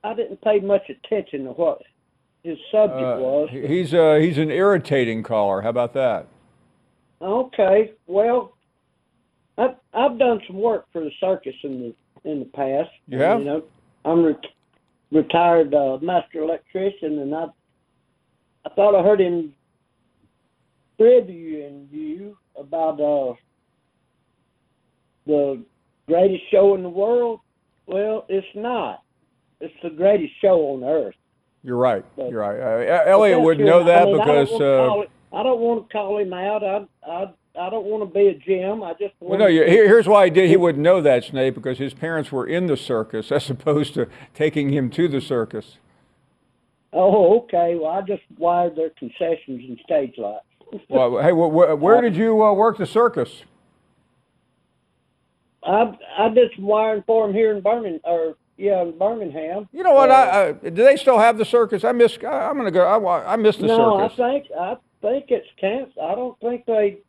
I 0.03 0.13
didn't 0.13 0.41
pay 0.41 0.59
much 0.59 0.89
attention 0.89 1.43
to 1.45 1.51
what 1.51 1.81
his 2.43 2.57
subject 2.71 2.99
Uh, 3.01 3.17
was. 3.19 3.49
he's, 3.51 3.93
uh, 3.93 4.15
he's 4.15 4.39
an 4.39 4.49
irritating 4.49 5.21
caller. 5.21 5.61
How 5.61 5.69
about 5.69 5.93
that? 5.93 6.25
Okay, 7.21 7.91
well, 8.07 8.55
I've 9.57 9.75
I've 9.93 10.17
done 10.17 10.39
some 10.47 10.57
work 10.57 10.85
for 10.93 11.01
the 11.03 11.11
circus 11.19 11.55
in 11.63 11.93
the 12.23 12.29
in 12.29 12.39
the 12.39 12.45
past. 12.45 12.89
You 13.07 13.19
have? 13.19 13.39
You 13.39 13.45
know, 13.45 13.63
I'm 14.05 14.23
re- 14.23 14.35
retired 15.11 15.73
uh, 15.73 15.97
master 16.01 16.39
electrician, 16.41 17.19
and 17.19 17.33
I 17.35 17.45
I 18.65 18.69
thought 18.75 18.95
I 18.95 19.03
heard 19.03 19.19
him 19.21 19.53
tributing 20.97 21.87
you 21.91 22.37
about 22.57 22.99
uh 22.99 23.33
the 25.27 25.63
greatest 26.07 26.43
show 26.51 26.75
in 26.75 26.83
the 26.83 26.89
world. 26.89 27.39
Well, 27.85 28.25
it's 28.29 28.47
not. 28.55 29.03
it's 29.59 29.73
the 29.83 29.89
greatest 29.89 30.33
show 30.41 30.57
on 30.73 30.83
earth. 30.83 31.15
You're 31.63 31.77
right. 31.77 32.03
But- 32.15 32.29
You're 32.31 32.39
right. 32.41 32.59
Uh, 32.87 33.03
Elliot 33.09 33.41
would 33.41 33.59
know 33.59 33.83
that 33.83 34.03
I 34.03 34.05
mean, 34.05 34.17
because. 34.17 34.47
I 34.51 34.57
don't, 34.57 35.03
Uh, 35.03 35.37
I 35.37 35.43
don't 35.43 35.59
want 35.59 35.87
to 35.87 35.93
call 35.93 36.17
him 36.17 36.33
out. 36.33 36.63
I 36.63 36.85
I 37.07 37.25
I 37.59 37.69
don't 37.69 37.85
want 37.85 38.01
to 38.01 38.13
be 38.13 38.27
a 38.27 38.33
gym. 38.33 38.81
I 38.81 38.93
just 38.93 39.13
Well, 39.19 39.37
no. 39.37 39.47
Here, 39.47 39.65
here's 39.65 40.07
why 40.07 40.25
he 40.25 40.31
did. 40.31 40.49
He 40.49 40.57
wouldn't 40.57 40.83
know 40.83 41.01
that, 41.01 41.25
Snake, 41.25 41.53
because 41.53 41.77
his 41.77 41.93
parents 41.93 42.31
were 42.31 42.47
in 42.47 42.67
the 42.67 42.77
circus 42.77 43.31
as 43.31 43.49
opposed 43.49 43.93
to 43.95 44.07
taking 44.33 44.71
him 44.71 44.89
to 44.91 45.07
the 45.07 45.21
circus. 45.21 45.77
Oh, 46.93 47.39
okay. 47.39 47.75
Well, 47.75 47.91
I 47.91 48.01
just 48.01 48.23
wired 48.37 48.75
their 48.75 48.89
concessions 48.91 49.63
and 49.67 49.79
stage 49.83 50.15
lights. 50.17 50.45
Well, 50.89 51.21
hey, 51.21 51.31
wh- 51.31 51.51
wh- 51.51 51.81
where 51.81 51.99
did 51.99 52.15
you 52.15 52.41
uh, 52.41 52.53
work 52.53 52.77
the 52.77 52.85
circus? 52.85 53.43
I 55.63 55.97
I 56.17 56.29
did 56.29 56.49
some 56.55 56.65
wiring 56.65 57.03
for 57.05 57.27
him 57.27 57.33
here 57.33 57.53
in 57.55 57.61
Birmingham, 57.61 57.99
or 58.05 58.35
yeah, 58.57 58.81
in 58.81 58.97
Birmingham. 58.97 59.67
You 59.73 59.83
know 59.83 59.93
what? 59.93 60.09
Uh, 60.09 60.13
I, 60.13 60.47
I 60.47 60.51
do 60.53 60.83
they 60.83 60.95
still 60.95 61.19
have 61.19 61.37
the 61.37 61.45
circus? 61.45 61.83
I 61.83 61.91
miss. 61.91 62.17
I, 62.23 62.49
I'm 62.49 62.57
gonna 62.57 62.71
go. 62.71 62.85
I, 62.85 63.33
I 63.33 63.35
miss 63.35 63.57
the 63.57 63.67
no, 63.67 63.99
circus. 63.99 64.19
I 64.19 64.31
think 64.31 64.45
I 64.57 64.77
think 65.01 65.25
it's 65.29 65.47
canceled. 65.59 66.05
I 66.05 66.15
don't 66.15 66.39
think 66.39 66.65
they. 66.65 66.99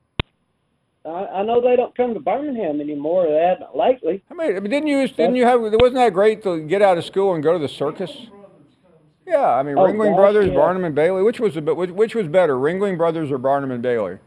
I, 1.05 1.09
I 1.09 1.43
know 1.43 1.61
they 1.61 1.75
don't 1.77 1.95
come 1.97 2.15
to 2.15 2.21
Birmingham 2.21 2.81
anymore. 2.81 3.27
They 3.27 3.35
haven't 3.35 3.77
lately. 3.77 4.23
I 4.31 4.35
mean, 4.35 4.62
didn't 4.65 4.87
you? 4.87 5.07
Didn't 5.09 5.35
you 5.37 5.45
have? 5.45 5.61
Wasn't 5.61 5.95
that 5.95 6.12
great 6.12 6.43
to 6.45 6.61
get 6.61 6.81
out 6.83 6.99
of 6.99 7.05
school 7.05 7.35
and 7.35 7.43
go 7.43 7.53
to 7.53 7.59
the 7.59 7.69
circus? 7.69 8.11
Yeah, 9.27 9.47
I 9.47 9.62
mean, 9.62 9.79
Oh, 9.79 9.83
Ringling 9.83 10.11
gosh, 10.11 10.17
Brothers, 10.17 10.47
yeah. 10.49 10.55
Barnum 10.55 10.85
and 10.85 10.95
Bailey. 10.95 11.23
Which 11.23 11.41
was 11.41 11.55
the 11.55 11.61
which, 11.75 11.91
which 11.91 12.15
was 12.15 12.27
better, 12.29 12.55
Ringling 12.57 12.97
Brothers 12.99 13.31
or 13.31 13.38
Barnum 13.38 13.71
and 13.71 13.83
Bailey? 13.83 14.19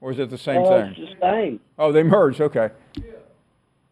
Or 0.00 0.10
is 0.12 0.18
it 0.18 0.30
the 0.30 0.38
same 0.38 0.62
Oh, 0.62 0.68
thing? 0.68 0.94
It's 0.96 1.14
the 1.20 1.20
same. 1.20 1.60
Oh, 1.78 1.92
they 1.92 2.02
merged. 2.02 2.40
Okay. 2.40 2.70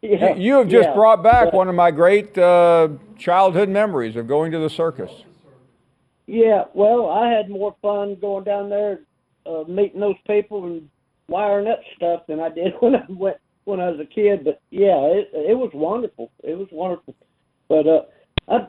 Yeah, 0.03 0.35
You, 0.35 0.43
you 0.43 0.55
have 0.55 0.69
just 0.69 0.89
yeah. 0.89 0.95
brought 0.95 1.23
back 1.23 1.47
But- 1.47 1.55
one 1.55 1.69
of 1.69 1.75
my 1.75 1.91
great 1.91 2.37
uh, 2.37 2.89
childhood 3.19 3.69
memories 3.69 4.17
of 4.17 4.27
going 4.27 4.51
to 4.53 4.59
the 4.59 4.71
circus. 4.71 5.11
Yeah, 6.27 6.65
well, 6.75 7.09
I 7.11 7.29
had 7.29 7.49
more 7.51 7.75
fun 7.83 8.15
going 8.21 8.45
down 8.45 8.71
there, 8.71 9.01
uh, 9.47 9.65
meeting 9.67 10.01
those 10.01 10.15
people 10.27 10.65
and 10.65 10.89
wiring 11.31 11.69
up 11.69 11.81
stuff 11.97 12.23
than 12.27 12.41
I 12.41 12.51
did 12.51 12.75
when 12.81 12.97
I 12.97 13.05
went 13.09 13.37
when 13.65 13.81
I 13.81 13.89
was 13.89 14.01
a 14.01 14.15
kid. 14.15 14.45
But 14.45 14.61
yeah, 14.71 14.99
it 15.07 15.31
it 15.33 15.57
was 15.57 15.71
wonderful. 15.73 16.31
It 16.43 16.59
was 16.59 16.69
wonderful. 16.71 17.15
But 17.69 17.87
uh, 17.87 18.03
I, 18.49 18.69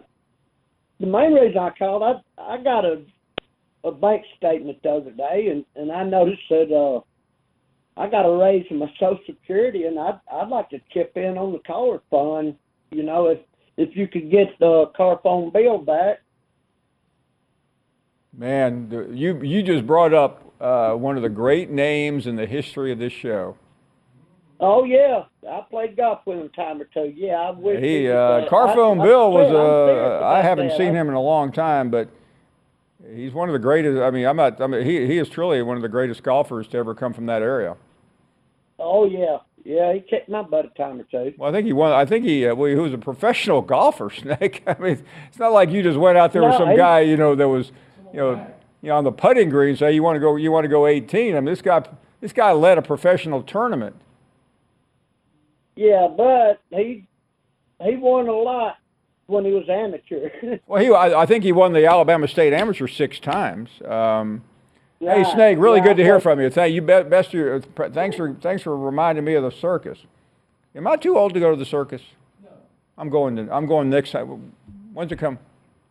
the 1.00 1.08
main 1.08 1.34
reason 1.34 1.58
I 1.58 1.72
called, 1.72 2.04
I 2.04 2.42
I 2.42 2.64
got 2.64 2.86
a 2.86 3.04
a 3.84 3.92
bank 3.92 4.24
statement 4.38 4.82
the 4.84 4.92
other 4.92 5.12
day, 5.12 5.48
and 5.52 5.66
and 5.76 5.92
I 5.92 6.04
noticed 6.04 6.44
that 6.50 6.72
uh, 6.72 7.02
I 8.00 8.10
got 8.10 8.26
a 8.26 8.38
raise 8.38 8.66
in 8.70 8.78
my 8.78 8.92
Social 9.00 9.20
Security, 9.26 9.86
and 9.86 10.00
I'd 10.00 10.20
I'd 10.32 10.50
like 10.50 10.70
to 10.70 10.80
chip 10.94 11.14
in 11.16 11.38
on 11.38 11.52
the 11.52 11.60
caller 11.60 12.02
fund. 12.10 12.56
You 12.92 13.04
know, 13.04 13.28
if 13.28 13.40
if 13.78 13.96
you 13.96 14.08
could 14.08 14.30
get 14.30 14.48
the 14.60 14.92
car 14.96 15.20
phone 15.24 15.52
bill 15.52 15.80
back. 15.80 16.22
Man, 18.38 19.12
you 19.14 19.42
you 19.44 19.62
just 19.62 19.86
brought 19.86 20.14
up 20.14 20.51
uh, 20.62 20.94
one 20.94 21.18
of 21.18 21.24
the 21.24 21.30
great 21.30 21.70
names 21.70 22.28
in 22.28 22.36
the 22.36 22.46
history 22.46 22.92
of 22.92 23.00
this 23.00 23.12
show. 23.14 23.58
Oh 24.60 24.84
yeah, 24.84 25.24
I 25.50 25.62
played 25.70 25.98
golf 25.98 26.20
with 26.26 26.38
him 26.38 26.46
a 26.46 26.50
time 26.50 26.80
or 26.80 26.86
two. 26.86 27.12
Yeah, 27.16 27.34
I 27.34 27.50
wish 27.52 27.84
He 27.84 28.08
uh, 28.10 28.46
I- 28.46 28.48
Carphone 28.48 29.02
I- 29.02 29.06
Bill 29.06 29.32
was 29.32 29.48
I'm 29.48 29.54
serious 29.56 30.22
uh, 30.22 30.26
I 30.26 30.42
haven't 30.42 30.68
that. 30.68 30.78
seen 30.78 30.94
him 30.94 31.08
in 31.10 31.16
a 31.16 31.22
long 31.22 31.52
time, 31.52 31.90
but 31.90 32.10
he's 33.16 33.34
one 33.34 33.50
of 33.50 33.54
the 33.54 33.60
greatest. 33.60 34.00
I 34.02 34.12
mean, 34.12 34.26
I'm 34.28 34.36
not. 34.38 34.62
I 34.62 34.68
mean, 34.68 34.86
he 34.86 35.08
he 35.08 35.18
is 35.18 35.30
truly 35.30 35.62
one 35.64 35.78
of 35.78 35.82
the 35.82 35.90
greatest 35.90 36.22
golfers 36.22 36.68
to 36.70 36.78
ever 36.78 36.94
come 36.94 37.12
from 37.14 37.26
that 37.26 37.42
area. 37.42 37.76
Oh 38.78 39.06
yeah, 39.06 39.38
yeah, 39.64 39.94
he 39.94 40.00
kicked 40.00 40.30
my 40.30 40.44
butt 40.44 40.66
a 40.66 40.70
time 40.70 41.00
or 41.00 41.04
two. 41.04 41.34
Well, 41.40 41.50
I 41.50 41.52
think 41.54 41.66
he 41.66 41.74
won. 41.74 41.92
I 41.92 42.06
think 42.06 42.24
he 42.26 42.46
uh, 42.46 42.54
well, 42.54 42.70
he 42.70 42.76
was 42.76 42.94
a 42.94 43.00
professional 43.00 43.62
golfer, 43.64 44.10
Snake. 44.16 44.62
I 44.68 44.76
mean, 44.80 45.04
it's 45.28 45.40
not 45.40 45.54
like 45.54 45.72
you 45.72 45.82
just 45.82 45.98
went 45.98 46.20
out 46.20 46.34
there 46.34 46.44
with 46.44 46.56
some 46.58 46.70
he- 46.70 46.78
guy, 46.78 47.00
you 47.00 47.18
know, 47.18 47.34
that 47.34 47.50
was, 47.50 47.72
you 48.14 48.20
know, 48.20 48.46
you 48.82 48.90
know, 48.90 48.98
on 48.98 49.04
the 49.04 49.12
putting 49.12 49.50
green. 49.50 49.76
Say 49.76 49.94
you 49.94 50.04
want 50.04 50.16
to 50.16 50.20
go, 50.20 50.36
you 50.36 50.52
want 50.52 50.64
to 50.66 50.70
go 50.70 50.88
18. 50.88 51.36
I 51.36 51.40
mean, 51.40 51.46
this 51.46 51.62
guy, 51.62 51.84
this 52.20 52.34
guy 52.34 52.52
led 52.52 52.78
a 52.78 52.82
professional 52.82 53.44
tournament. 53.44 53.96
Yeah, 55.76 56.08
but 56.16 56.62
he 56.70 57.08
he 57.82 57.96
won 57.96 58.28
a 58.28 58.34
lot 58.34 58.78
when 59.28 59.46
he 59.46 59.52
was 59.52 59.68
amateur. 59.70 60.30
Well, 60.68 60.82
he, 60.82 60.92
I, 60.92 61.22
I 61.22 61.26
think 61.26 61.44
he 61.44 61.52
won 61.52 61.74
the 61.74 61.86
Alabama 61.86 62.28
State 62.28 62.54
Amateur 62.54 62.88
six 62.88 63.20
times. 63.20 63.70
Um, 63.86 64.44
hey, 65.00 65.24
Snake, 65.24 65.58
really 65.58 65.80
yeah, 65.80 65.86
good 65.86 65.98
to 65.98 66.04
hear 66.04 66.20
from 66.20 66.40
you. 66.40 66.50
Thank 66.50 66.76
you. 66.76 66.82
Best 66.82 67.34
your, 67.34 67.62
thanks 67.62 68.16
for 68.16 68.34
thanks 68.36 68.62
for 68.62 68.78
reminding 68.78 69.24
me 69.24 69.34
of 69.36 69.44
the 69.44 69.52
circus. 69.52 70.00
Am 70.76 70.88
I 70.88 70.96
too 70.96 71.18
old 71.18 71.34
to 71.34 71.40
go 71.40 71.52
to 71.52 71.58
the 71.58 71.66
circus? 71.66 72.02
No. 72.44 72.50
I'm 72.98 73.10
going 73.10 73.36
to. 73.38 73.54
I'm 73.54 73.66
going 73.66 73.90
next 73.90 74.12
time. 74.12 74.54
When's 74.94 75.12
it 75.12 75.18
come? 75.18 75.40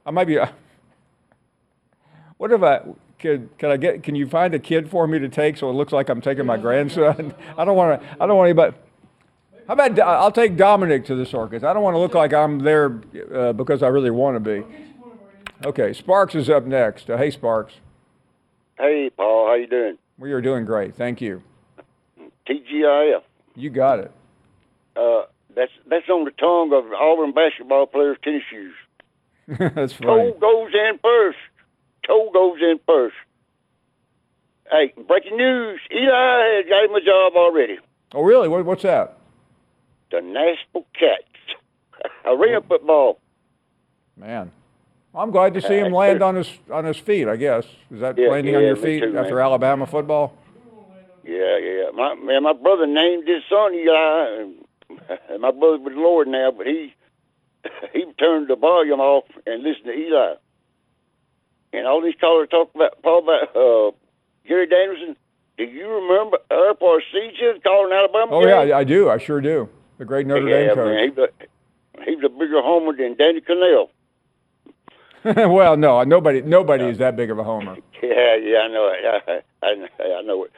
I 0.07 0.11
might 0.11 0.26
be. 0.26 0.38
What 2.40 2.53
if 2.53 2.62
I 2.62 2.81
could? 3.18 3.50
Can 3.59 3.70
I 3.70 3.76
get? 3.76 4.03
Can 4.03 4.14
you 4.14 4.26
find 4.26 4.55
a 4.55 4.59
kid 4.59 4.88
for 4.88 5.07
me 5.07 5.18
to 5.18 5.29
take 5.29 5.59
so 5.59 5.68
it 5.68 5.74
looks 5.74 5.92
like 5.92 6.09
I'm 6.09 6.22
taking 6.22 6.46
my 6.46 6.57
grandson? 6.57 7.35
I 7.59 7.66
don't 7.66 7.76
want 7.76 8.00
to. 8.00 8.09
I 8.18 8.26
don't 8.26 8.38
want 8.38 8.48
anybody. 8.48 8.74
How 9.66 9.74
about 9.74 10.00
I'll 10.00 10.33
take 10.33 10.57
Dominic 10.57 11.05
to 11.05 11.14
the 11.14 11.26
circus? 11.26 11.62
I 11.62 11.74
don't 11.74 11.83
want 11.83 11.96
to 11.96 11.98
look 11.98 12.14
like 12.14 12.33
I'm 12.33 12.61
there 12.61 12.98
uh, 13.35 13.53
because 13.53 13.83
I 13.83 13.88
really 13.88 14.11
want 14.11 14.37
to 14.37 14.40
be. 14.40 14.64
Okay, 15.66 15.92
Sparks 15.92 16.35
is 16.35 16.48
up 16.48 16.64
next. 16.64 17.11
Uh, 17.11 17.18
hey, 17.18 17.31
Sparks. 17.31 17.74
Hey, 18.79 19.11
Paul, 19.14 19.46
how 19.46 19.55
you 19.57 19.66
doing? 19.66 19.98
We 20.18 20.33
are 20.33 20.40
doing 20.40 20.64
great. 20.64 20.94
Thank 20.94 21.20
you. 21.20 21.42
TGIF. 22.48 23.20
You 23.55 23.68
got 23.68 23.98
it. 23.98 24.12
Uh, 24.96 25.24
that's 25.55 25.72
that's 25.90 26.09
on 26.09 26.24
the 26.24 26.31
tongue 26.31 26.72
of 26.72 26.90
Auburn 26.90 27.33
basketball 27.35 27.87
players' 27.87 28.16
tennis 28.24 28.44
shoes. 28.50 28.74
That's 29.59 29.92
funny. 29.92 30.33
Toe 30.33 30.38
goes 30.40 30.72
in 30.72 30.98
first. 31.03 31.38
Toe 32.11 32.31
goes 32.35 32.59
in 32.61 32.81
first. 32.87 33.14
Hey, 34.68 34.92
breaking 35.07 35.37
news: 35.37 35.81
Eli 35.92 36.57
has 36.57 36.64
got 36.68 36.85
him 36.85 36.94
a 36.94 37.01
job 37.01 37.35
already. 37.37 37.79
Oh, 38.12 38.23
really? 38.23 38.49
What, 38.49 38.64
what's 38.64 38.83
that? 38.83 39.16
The 40.11 40.20
Nashville 40.20 40.87
Kats, 40.99 41.23
arena 42.25 42.59
oh. 42.59 42.64
football. 42.68 43.20
Man, 44.16 44.51
I'm 45.14 45.31
glad 45.31 45.55
to 45.55 45.62
see 45.62 45.79
him 45.79 45.92
land 45.92 46.20
on 46.20 46.35
his 46.35 46.51
on 46.73 46.85
his 46.85 46.96
feet. 46.96 47.29
I 47.29 47.37
guess 47.37 47.64
is 47.92 48.01
that 48.01 48.18
Yeah, 48.18 48.31
landing 48.31 48.57
on 48.57 48.62
your 48.62 48.77
feet 48.77 49.01
too, 49.05 49.16
after 49.16 49.37
man. 49.37 49.44
Alabama 49.44 49.87
football? 49.87 50.37
Yeah, 51.25 51.59
yeah. 51.59 51.90
My 51.94 52.16
man, 52.16 52.42
my 52.42 52.55
brother 52.55 52.88
named 52.88 53.29
his 53.29 53.44
son 53.49 53.73
Eli. 53.73 54.40
And, 54.40 54.57
my 55.40 55.53
brother's 55.53 55.81
with 55.83 55.94
the 55.94 56.01
Lord 56.01 56.27
now, 56.27 56.51
but 56.51 56.66
he 56.66 56.92
he 57.92 58.05
turned 58.18 58.49
the 58.49 58.57
volume 58.57 58.99
off 58.99 59.27
and 59.46 59.62
listened 59.62 59.87
to 59.87 59.92
Eli. 59.92 60.35
And 61.73 61.87
all 61.87 62.03
these 62.03 62.15
callers 62.21 62.49
talk 62.49 62.75
about 62.75 63.01
Paul 63.03 63.23
about 63.23 63.57
uh, 63.57 63.97
Gary 64.47 64.67
Danielson. 64.67 65.17
Do 65.57 65.65
you 65.65 65.89
remember 65.89 66.39
Ara 66.51 66.75
Parseghian 66.75 67.63
calling 67.63 67.93
Alabama? 67.93 68.33
Oh 68.33 68.47
yeah, 68.47 68.77
I 68.77 68.85
do. 68.85 69.11
I 69.11 69.19
sure 69.19 69.41
do. 69.41 69.69
The 69.99 70.05
great 70.05 70.27
Notre 70.27 70.49
yeah, 70.49 70.69
Dame 70.69 70.75
coach. 70.75 70.87
man, 70.87 71.09
he's 71.11 71.19
a, 71.19 72.11
he's 72.11 72.25
a 72.25 72.29
bigger 72.31 72.63
homer 72.63 72.97
than 72.97 73.17
Danny 73.17 73.41
Kanell. 73.43 73.91
well, 75.25 75.77
no, 75.77 76.03
nobody 76.03 76.41
nobody 76.41 76.85
is 76.85 76.99
that 76.99 77.15
big 77.17 77.31
of 77.31 77.39
a 77.39 77.45
homer. 77.45 77.77
Yeah, 78.03 78.37
yeah, 78.37 78.59
I 78.61 78.69
know 78.69 78.89
it. 78.89 79.43
I, 79.63 79.67
I, 79.67 80.19
I 80.21 80.23
know 80.23 80.45
it. 80.45 80.53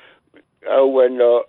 Oh, 0.68 1.00
and 1.00 1.20
uh, 1.20 1.42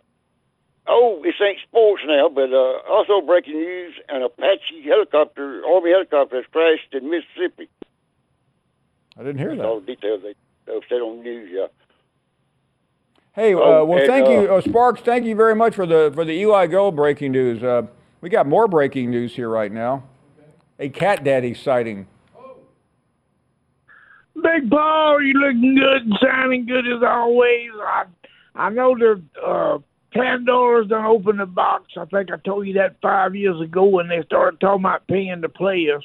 oh, 0.88 1.22
this 1.24 1.36
ain't 1.40 1.60
sports 1.62 2.02
now, 2.08 2.30
but 2.30 2.52
uh, 2.52 2.80
also 2.90 3.22
breaking 3.22 3.54
news: 3.54 3.94
an 4.10 4.24
Apache 4.24 4.82
helicopter, 4.84 5.62
Army 5.68 5.92
helicopter, 5.92 6.38
has 6.38 6.46
crashed 6.52 6.94
in 6.94 7.12
Mississippi. 7.12 7.70
I 9.18 9.24
didn't 9.24 9.38
hear 9.40 9.52
All 9.64 9.80
that. 9.80 9.86
the 9.86 9.96
details 9.96 10.22
they 10.24 10.34
they 10.66 10.80
said 10.90 10.96
on 10.96 11.18
the 11.18 11.24
news. 11.24 11.50
Yeah. 11.52 11.68
Hey, 13.34 13.54
uh, 13.54 13.58
Oh, 13.60 13.86
well, 13.86 14.00
and, 14.00 14.08
thank 14.08 14.28
you, 14.30 14.52
uh, 14.52 14.58
uh, 14.58 14.62
Sparks. 14.62 15.02
Thank 15.02 15.26
you 15.26 15.36
very 15.36 15.56
much 15.56 15.76
for 15.76 15.86
the 15.86 16.12
for 16.14 16.24
the 16.26 16.34
Eli 16.34 16.68
Gold 16.68 16.96
breaking 16.96 17.32
news. 17.32 17.64
Uh, 17.64 17.84
we 18.22 18.30
got 18.30 18.48
more 18.48 18.68
breaking 18.68 19.10
news 19.12 19.36
here 19.36 19.50
right 19.50 19.72
now. 19.72 20.04
A 20.80 20.90
cat 20.90 21.24
daddy 21.24 21.54
sighting. 21.54 22.08
Big 24.42 24.70
Paul, 24.70 25.22
you 25.22 25.34
looking 25.34 25.76
good 25.76 26.04
and 26.04 26.14
sounding 26.22 26.66
good 26.66 26.86
as 26.88 27.04
always. 27.04 27.70
I 27.82 28.06
I 28.56 28.70
know 28.70 28.96
the 28.98 29.22
uh, 29.46 29.78
Pandora's 30.14 30.88
done 30.90 31.06
opened 31.06 31.40
the 31.40 31.46
box. 31.46 31.94
I 31.98 32.06
think 32.06 32.32
I 32.32 32.38
told 32.38 32.68
you 32.68 32.74
that 32.74 32.98
five 33.02 33.36
years 33.36 33.60
ago 33.62 33.86
when 33.86 34.08
they 34.08 34.22
started 34.26 34.60
talking 34.60 34.84
about 34.84 35.08
paying 35.08 35.42
the 35.42 35.50
players. 35.50 36.04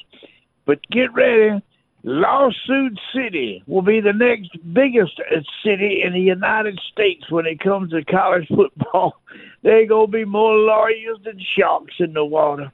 But 0.65 0.79
get 0.91 1.13
ready. 1.13 1.61
Lawsuit 2.03 2.97
City 3.13 3.61
will 3.67 3.81
be 3.81 3.99
the 3.99 4.13
next 4.13 4.51
biggest 4.73 5.19
city 5.63 6.01
in 6.05 6.13
the 6.13 6.21
United 6.21 6.79
States 6.91 7.29
when 7.29 7.45
it 7.45 7.59
comes 7.59 7.91
to 7.91 8.03
college 8.05 8.47
football. 8.55 9.21
There 9.63 9.85
going 9.85 10.07
to 10.07 10.11
be 10.11 10.25
more 10.25 10.53
lawyers 10.53 11.17
than 11.25 11.39
sharks 11.57 11.95
in 11.99 12.13
the 12.13 12.23
water. 12.23 12.71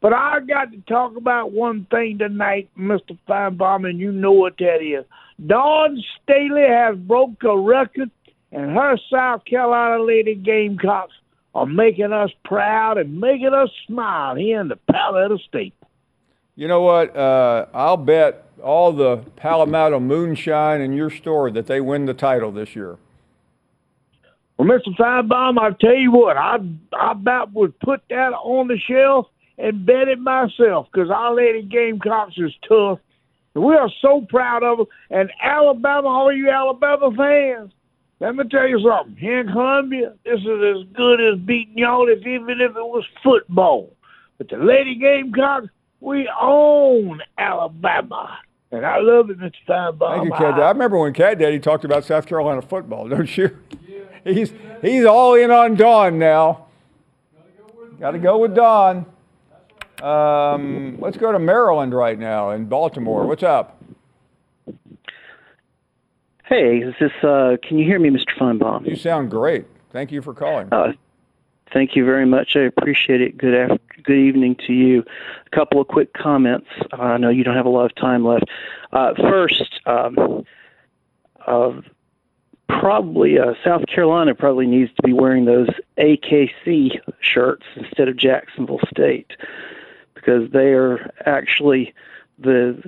But 0.00 0.12
I 0.14 0.40
got 0.40 0.70
to 0.72 0.80
talk 0.88 1.16
about 1.16 1.52
one 1.52 1.86
thing 1.90 2.18
tonight, 2.18 2.70
Mr. 2.78 3.18
Finebaum, 3.28 3.88
and 3.88 3.98
you 3.98 4.12
know 4.12 4.32
what 4.32 4.56
that 4.58 4.82
is. 4.82 5.04
Dawn 5.46 6.02
Staley 6.22 6.66
has 6.66 6.96
broke 6.96 7.42
a 7.42 7.58
record, 7.58 8.10
and 8.52 8.70
her 8.70 8.96
South 9.12 9.44
Carolina 9.44 10.02
Lady 10.02 10.34
Gamecocks 10.34 11.14
are 11.54 11.66
making 11.66 12.12
us 12.12 12.30
proud 12.44 12.98
and 12.98 13.20
making 13.20 13.52
us 13.52 13.68
smile 13.86 14.36
here 14.36 14.60
in 14.60 14.68
the 14.68 14.78
Palmetto 14.90 15.38
State. 15.38 15.74
You 16.60 16.68
know 16.68 16.82
what? 16.82 17.16
Uh, 17.16 17.64
I'll 17.72 17.96
bet 17.96 18.44
all 18.62 18.92
the 18.92 19.24
Palmetto 19.36 19.98
moonshine 19.98 20.82
in 20.82 20.92
your 20.92 21.08
store 21.08 21.50
that 21.52 21.66
they 21.66 21.80
win 21.80 22.04
the 22.04 22.12
title 22.12 22.52
this 22.52 22.76
year. 22.76 22.98
Well, 24.58 24.68
Mr. 24.68 24.94
Finebaum, 24.94 25.58
I 25.58 25.70
tell 25.80 25.94
you 25.94 26.12
what, 26.12 26.36
I 26.36 26.58
I 26.92 27.12
about 27.12 27.54
would 27.54 27.80
put 27.80 28.02
that 28.10 28.34
on 28.34 28.68
the 28.68 28.76
shelf 28.76 29.28
and 29.56 29.86
bet 29.86 30.08
it 30.08 30.18
myself 30.18 30.88
because 30.92 31.08
our 31.08 31.34
Lady 31.34 31.62
Gamecocks 31.62 32.34
is 32.36 32.52
tough. 32.68 32.98
We 33.54 33.74
are 33.74 33.90
so 34.02 34.26
proud 34.28 34.62
of 34.62 34.76
them. 34.76 34.86
And 35.08 35.30
Alabama, 35.42 36.08
all 36.08 36.30
you 36.30 36.50
Alabama 36.50 37.10
fans, 37.16 37.72
let 38.20 38.36
me 38.36 38.44
tell 38.50 38.68
you 38.68 38.86
something. 38.86 39.16
Here 39.16 39.40
in 39.40 39.46
Columbia, 39.46 40.12
this 40.26 40.40
is 40.40 40.46
as 40.76 40.94
good 40.94 41.22
as 41.22 41.38
beating 41.38 41.78
y'all, 41.78 42.06
if 42.06 42.18
even 42.18 42.60
if 42.60 42.72
it 42.72 42.74
was 42.74 43.06
football. 43.24 43.96
But 44.36 44.50
the 44.50 44.58
Lady 44.58 44.96
Gamecocks, 44.96 45.68
we 46.00 46.30
own 46.40 47.22
Alabama. 47.38 48.38
And 48.72 48.86
I 48.86 48.98
love 49.00 49.30
it, 49.30 49.38
Mr. 49.38 49.52
Finebaum. 49.68 50.16
Thank 50.16 50.24
you, 50.24 50.30
Cat 50.30 50.40
Daddy. 50.52 50.62
I 50.62 50.70
remember 50.70 50.98
when 50.98 51.12
Cat 51.12 51.38
Daddy 51.38 51.58
talked 51.58 51.84
about 51.84 52.04
South 52.04 52.26
Carolina 52.26 52.62
football, 52.62 53.08
don't 53.08 53.36
you? 53.36 53.56
He's 54.24 54.52
he's 54.82 55.06
all 55.06 55.34
in 55.34 55.50
on 55.50 55.76
Dawn 55.76 56.18
now. 56.18 56.66
Got 57.98 58.10
to 58.10 58.18
go 58.18 58.36
with 58.36 58.54
Dawn. 58.54 59.06
Um, 60.02 60.98
let's 61.00 61.16
go 61.16 61.32
to 61.32 61.38
Maryland 61.38 61.94
right 61.94 62.18
now 62.18 62.50
in 62.50 62.66
Baltimore. 62.66 63.26
What's 63.26 63.42
up? 63.42 63.82
Hey, 66.44 66.78
is 66.78 66.94
this? 67.00 67.12
Uh, 67.22 67.56
can 67.62 67.78
you 67.78 67.84
hear 67.84 67.98
me, 67.98 68.10
Mr. 68.10 68.36
Finebaum? 68.38 68.86
You 68.86 68.96
sound 68.96 69.30
great. 69.30 69.66
Thank 69.90 70.12
you 70.12 70.20
for 70.20 70.34
calling. 70.34 70.68
Uh, 70.72 70.92
thank 71.72 71.96
you 71.96 72.04
very 72.04 72.26
much. 72.26 72.56
I 72.56 72.60
appreciate 72.60 73.20
it. 73.20 73.38
Good 73.38 73.54
after, 73.54 73.80
good 74.04 74.18
evening 74.18 74.56
to 74.66 74.72
you. 74.72 75.04
A 75.46 75.56
couple 75.56 75.80
of 75.80 75.88
quick 75.88 76.12
comments. 76.14 76.68
Uh, 76.92 77.02
I 77.02 77.16
know 77.16 77.28
you 77.28 77.44
don't 77.44 77.56
have 77.56 77.66
a 77.66 77.70
lot 77.70 77.86
of 77.86 77.94
time 77.94 78.24
left. 78.24 78.44
Uh, 78.92 79.14
first, 79.14 79.80
um, 79.86 80.44
uh, 81.46 81.72
probably 82.68 83.38
uh, 83.38 83.54
South 83.64 83.86
Carolina 83.86 84.34
probably 84.34 84.66
needs 84.66 84.90
to 84.96 85.02
be 85.02 85.12
wearing 85.12 85.44
those 85.44 85.68
AKC 85.98 87.00
shirts 87.20 87.64
instead 87.76 88.08
of 88.08 88.16
Jacksonville 88.16 88.80
State 88.90 89.32
because 90.14 90.50
they 90.52 90.72
are 90.72 91.10
actually 91.26 91.94
the 92.38 92.82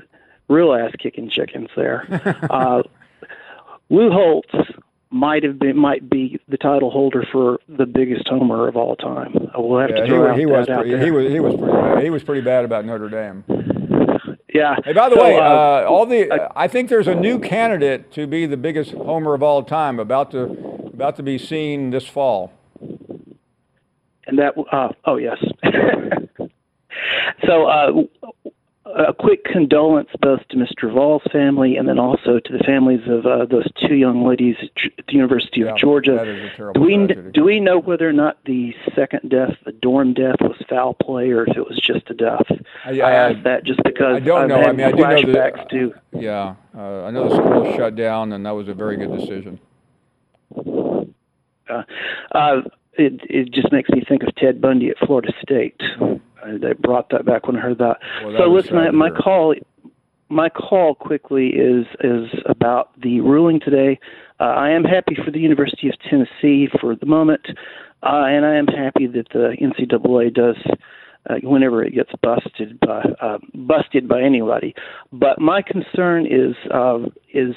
real 0.49 0.73
ass 0.75 0.93
kicking 0.99 1.29
chickens 1.29 1.69
there. 1.77 2.07
uh, 2.51 2.83
Lou 3.91 4.11
Holtz 4.11 4.55
might 5.13 5.43
have 5.43 5.59
been 5.59 5.77
might 5.77 6.09
be 6.09 6.41
the 6.49 6.57
title 6.57 6.91
holder 6.91 7.25
for 7.31 7.59
the 7.69 7.87
biggest 7.87 8.27
homer 8.29 8.67
of 8.67 8.77
all 8.77 8.97
time. 8.97 9.35
We'll 9.57 9.81
have 9.81 9.91
yeah, 9.91 10.03
to 10.03 10.07
throw 10.07 10.35
he, 10.35 10.41
he 10.41 10.47
was 10.47 10.67
that 10.67 10.79
pretty, 10.79 10.95
out 10.95 10.99
there. 10.99 11.05
he 11.05 11.11
was 11.11 11.33
he 11.33 11.41
was 11.41 11.55
pretty 11.55 11.73
bad. 11.73 12.03
He 12.03 12.11
was 12.11 12.23
pretty 12.23 12.41
bad 12.41 12.65
about 12.65 12.85
Notre 12.85 13.09
Dame. 13.09 13.45
Yeah. 14.53 14.77
Hey, 14.85 14.93
by 14.93 15.09
the 15.09 15.17
So, 15.17 15.23
way, 15.23 15.37
uh, 15.39 15.43
uh, 15.43 15.87
all 15.89 16.07
the 16.07 16.51
I 16.57 16.69
think 16.69 16.89
there's 16.89 17.09
a 17.09 17.15
new 17.15 17.39
candidate 17.39 18.11
to 18.13 18.27
be 18.27 18.47
the 18.47 18.57
biggest 18.57 18.93
homer 18.93 19.35
of 19.35 19.43
all 19.43 19.63
time 19.63 19.99
about 19.99 20.31
to 20.33 20.45
about 20.93 21.17
to 21.17 21.23
be 21.23 21.39
seen 21.39 21.91
this 21.91 22.07
fall. 22.07 22.53
And 24.27 24.39
that, 24.39 24.55
uh, 24.71 24.89
oh 25.05 25.17
yes. 25.17 25.37
so, 27.47 27.67
uh, 27.67 27.93
a 28.95 29.15
quick 29.15 29.45
condolence 29.45 30.09
both 30.21 30.41
to 30.51 30.57
Mr. 30.57 30.93
Voll's 30.93 31.23
family 31.33 31.77
and 31.77 31.89
then 31.89 31.99
also 31.99 32.39
to 32.39 32.53
the 32.53 32.63
families 32.65 33.01
of 33.09 33.25
uh, 33.25 33.47
those 33.47 33.67
two 33.89 33.95
young 33.95 34.27
ladies 34.27 34.57
at 34.99 35.07
the 35.07 35.13
University 35.15 35.61
Yeah, 35.61 35.73
of 35.73 35.79
Georgia. 35.79 36.13
that 36.17 36.29
is 36.29 36.51
terrible 36.57 36.81
do 36.81 36.87
we 36.87 36.97
tragedy. 37.07 37.31
do 37.33 37.45
we 37.45 37.59
know 37.61 37.79
whether 37.81 38.09
or 38.09 38.13
not 38.13 38.39
the 38.45 38.75
second 38.95 39.31
death, 39.31 39.55
the 39.65 39.73
dorm 39.73 40.13
death, 40.15 40.37
was 40.41 40.57
foul 40.69 40.95
play 40.95 41.31
or 41.31 41.45
if 41.47 41.57
it 41.57 41.67
was 41.67 41.79
just 41.81 42.11
a 42.11 42.15
death? 42.15 42.45
I- 42.85 43.01
I, 43.01 43.11
I- 43.11 43.13
ask 43.31 43.43
that 43.45 43.65
just 43.65 43.81
because 43.83 44.17
I 44.17 44.21
don't 44.21 44.43
I've 44.43 44.49
know. 44.49 44.63
I 44.63 44.73
mean, 44.73 44.87
I 44.87 44.91
do 44.91 44.97
know 44.99 45.05
flashbacks 45.05 45.57
that. 45.57 45.71
to 45.71 45.95
Yeah, 46.13 46.55
uh, 46.77 47.05
I 47.05 47.11
know 47.11 47.29
the 47.29 47.35
school 47.37 47.75
shut 47.77 47.97
down, 47.97 48.33
and 48.33 48.45
that 48.45 48.51
was 48.55 48.69
a 48.69 48.75
very 48.75 48.97
good 48.97 49.17
decision. 49.19 49.59
Uh, 51.69 51.83
uh, 52.33 52.61
it 52.95 53.21
it 53.31 53.51
just 53.53 53.73
makes 53.73 53.89
me 53.91 54.03
think 54.07 54.23
of 54.23 54.35
Ted 54.35 54.61
Bundy 54.61 54.91
at 54.91 54.99
Florida 54.99 55.33
State. 55.41 55.81
They 56.61 56.73
brought 56.75 57.11
that 57.11 57.25
back 57.25 57.47
when 57.47 57.57
I 57.57 57.61
heard 57.61 57.79
that. 57.79 57.99
Well, 58.23 58.33
that 58.33 58.39
so 58.39 58.47
listen, 58.49 58.71
sad 58.71 58.77
my, 58.77 58.87
to 58.87 58.93
my 58.93 59.07
hear. 59.09 59.17
call, 59.17 59.55
my 60.29 60.49
call 60.49 60.95
quickly 60.95 61.49
is 61.49 61.87
is 62.01 62.29
about 62.47 62.91
the 63.01 63.21
ruling 63.21 63.61
today. 63.61 63.99
Uh, 64.41 64.45
I 64.45 64.71
am 64.71 64.85
happy 64.85 65.17
for 65.25 65.31
the 65.31 65.39
University 65.39 65.89
of 65.89 65.95
Tennessee 66.09 66.69
for 66.81 66.97
the 66.97 67.07
moment, 67.07 67.43
uh, 68.03 68.25
and 68.27 68.45
I 68.45 68.57
am 68.57 68.67
happy 68.67 69.07
that 69.09 69.29
the 69.33 69.57
NCAA 69.61 70.35
does. 70.35 70.57
Uh, 71.31 71.37
whenever 71.45 71.85
it 71.85 71.95
gets 71.95 72.11
busted 72.21 72.81
by 72.81 73.01
uh, 73.21 73.39
busted 73.55 74.09
by 74.09 74.21
anybody, 74.21 74.75
but 75.13 75.41
my 75.41 75.63
concern 75.63 76.27
is 76.27 76.57
uh, 76.75 76.99
is 77.33 77.55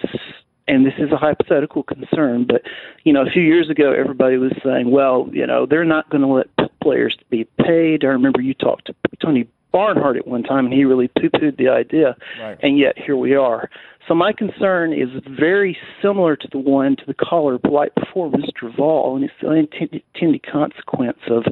and 0.67 0.86
this 0.86 0.93
is 0.97 1.12
a 1.12 1.17
hypothetical 1.17 1.84
concern, 1.84 2.45
but 2.47 2.62
you 3.04 3.13
know, 3.13 3.21
a 3.21 3.30
few 3.30 3.43
years 3.43 3.69
ago, 3.69 3.91
everybody 3.91 4.38
was 4.38 4.51
saying, 4.63 4.91
well, 4.91 5.30
you 5.32 5.45
know, 5.45 5.65
they're 5.65 5.86
not 5.86 6.10
going 6.10 6.21
to 6.21 6.28
let 6.28 6.47
players 6.82 7.17
be 7.30 7.47
paid. 7.63 8.04
I 8.04 8.08
remember 8.08 8.41
you 8.41 8.54
talked 8.54 8.88
to 8.88 8.95
Tony 9.21 9.47
Barnhart 9.71 10.17
at 10.17 10.28
one 10.28 10.43
time, 10.43 10.65
and 10.65 10.73
he 10.73 10.86
really 10.86 11.10
poo-pooed 11.10 11.58
the 11.58 11.67
idea, 11.67 12.15
Right. 12.41 12.58
and 12.62 12.78
yet 12.78 12.97
here 12.97 13.17
we 13.17 13.36
are. 13.36 13.69
So 14.08 14.13
my 14.13 14.32
concern 14.32 14.93
is 14.93 15.10
very 15.28 15.78
similar 16.01 16.36
to 16.36 16.47
the 16.51 16.60
one 16.60 16.95
to 16.95 17.04
the 17.06 17.13
caller 17.13 17.60
right 17.65 17.93
before 17.95 18.30
Mr. 18.32 18.73
Vall, 18.75 19.15
and 19.15 19.25
it's 19.25 19.34
the 19.41 19.49
unintended 19.49 20.04
intended 20.13 20.45
consequence 20.45 21.17
of. 21.30 21.43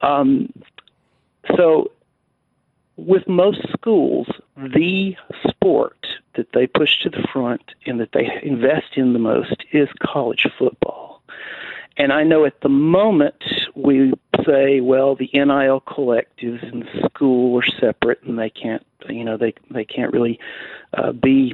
Um, 0.00 0.52
so 1.56 1.90
with 2.96 3.28
most 3.28 3.60
schools, 3.72 4.26
the 4.56 5.16
sport 5.48 6.06
that 6.34 6.52
they 6.52 6.66
push 6.66 7.00
to 7.02 7.10
the 7.10 7.26
front 7.32 7.62
and 7.86 8.00
that 8.00 8.12
they 8.12 8.28
invest 8.42 8.96
in 8.96 9.12
the 9.12 9.18
most 9.18 9.64
is 9.72 9.88
college 10.02 10.46
football. 10.58 11.22
And 11.98 12.12
I 12.12 12.24
know 12.24 12.44
at 12.44 12.60
the 12.60 12.68
moment 12.68 13.42
we 13.74 14.12
say, 14.44 14.80
well, 14.80 15.14
the 15.14 15.30
NIL 15.32 15.80
collectives 15.80 16.62
in 16.70 16.80
the 16.80 17.08
school 17.08 17.58
are 17.58 17.66
separate 17.80 18.22
and 18.22 18.38
they 18.38 18.50
can't, 18.50 18.84
you 19.08 19.24
know, 19.24 19.36
they 19.36 19.54
they 19.70 19.84
can't 19.84 20.12
really 20.12 20.38
uh, 20.92 21.12
be 21.12 21.52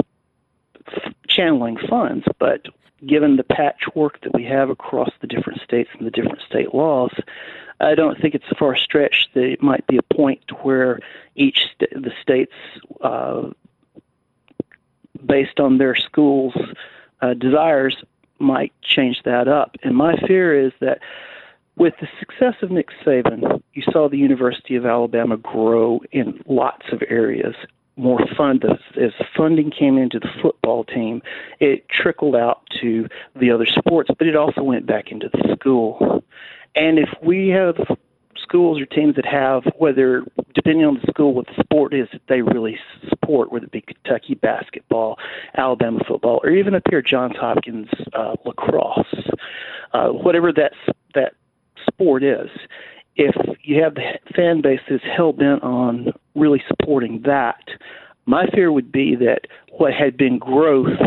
channeling 1.28 1.76
funds. 1.88 2.24
But 2.38 2.66
given 3.06 3.36
the 3.36 3.44
patchwork 3.44 4.20
that 4.22 4.34
we 4.34 4.44
have 4.44 4.70
across 4.70 5.10
the 5.20 5.26
different 5.26 5.60
states 5.62 5.90
and 5.98 6.06
the 6.06 6.10
different 6.10 6.40
state 6.48 6.74
laws, 6.74 7.12
I 7.80 7.94
don't 7.94 8.20
think 8.20 8.34
it's 8.34 8.44
a 8.50 8.54
far 8.54 8.76
stretch 8.76 9.28
that 9.34 9.44
it 9.44 9.62
might 9.62 9.86
be 9.86 9.96
a 9.96 10.14
point 10.14 10.42
where 10.62 11.00
each 11.34 11.66
st- 11.72 12.02
the 12.02 12.12
states, 12.22 12.52
uh, 13.00 13.50
based 15.24 15.58
on 15.58 15.78
their 15.78 15.96
schools' 15.96 16.54
uh, 17.20 17.34
desires, 17.34 17.96
might 18.38 18.72
change 18.82 19.22
that 19.24 19.48
up. 19.48 19.76
And 19.82 19.96
my 19.96 20.16
fear 20.26 20.58
is 20.58 20.72
that 20.80 21.00
with 21.76 21.94
the 22.00 22.08
success 22.20 22.54
of 22.62 22.70
Nick 22.70 22.90
Saban, 23.04 23.62
you 23.72 23.82
saw 23.90 24.08
the 24.08 24.18
University 24.18 24.76
of 24.76 24.84
Alabama 24.84 25.36
grow 25.36 26.00
in 26.12 26.42
lots 26.46 26.86
of 26.92 27.02
areas. 27.08 27.54
More 27.96 28.20
fund 28.36 28.64
as, 28.64 28.78
as 29.00 29.12
funding 29.36 29.70
came 29.70 29.98
into 29.98 30.18
the 30.18 30.30
football 30.40 30.84
team, 30.84 31.20
it 31.60 31.86
trickled 31.88 32.34
out 32.34 32.62
to 32.80 33.06
the 33.38 33.50
other 33.50 33.66
sports, 33.66 34.10
but 34.18 34.26
it 34.26 34.34
also 34.34 34.62
went 34.62 34.86
back 34.86 35.10
into 35.10 35.28
the 35.28 35.54
school. 35.58 36.24
And 36.74 36.98
if 36.98 37.10
we 37.22 37.48
have 37.48 37.76
schools 38.42 38.80
or 38.80 38.86
teams 38.86 39.16
that 39.16 39.26
have, 39.26 39.64
whether 39.78 40.24
depending 40.54 40.84
on 40.84 40.94
the 40.94 41.06
school, 41.10 41.34
what 41.34 41.46
the 41.46 41.62
sport 41.62 41.94
is 41.94 42.08
that 42.12 42.22
they 42.28 42.42
really 42.42 42.78
support, 43.08 43.52
whether 43.52 43.66
it 43.66 43.72
be 43.72 43.82
Kentucky 43.82 44.34
basketball, 44.34 45.18
Alabama 45.56 46.00
football, 46.06 46.40
or 46.42 46.50
even 46.50 46.74
up 46.74 46.82
here 46.90 47.02
Johns 47.02 47.36
Hopkins 47.36 47.88
uh, 48.14 48.36
lacrosse, 48.44 49.30
uh, 49.92 50.08
whatever 50.08 50.52
that 50.52 50.72
that 51.14 51.34
sport 51.86 52.22
is. 52.22 52.48
If 53.16 53.34
you 53.62 53.82
have 53.82 53.94
the 53.94 54.18
fan 54.34 54.62
base 54.62 54.80
that's 54.88 55.04
hell 55.04 55.32
bent 55.32 55.62
on 55.62 56.12
really 56.34 56.62
supporting 56.68 57.22
that, 57.26 57.60
my 58.26 58.46
fear 58.54 58.72
would 58.72 58.90
be 58.92 59.14
that 59.16 59.42
what 59.72 59.92
had 59.92 60.16
been 60.16 60.38
growth 60.38 60.98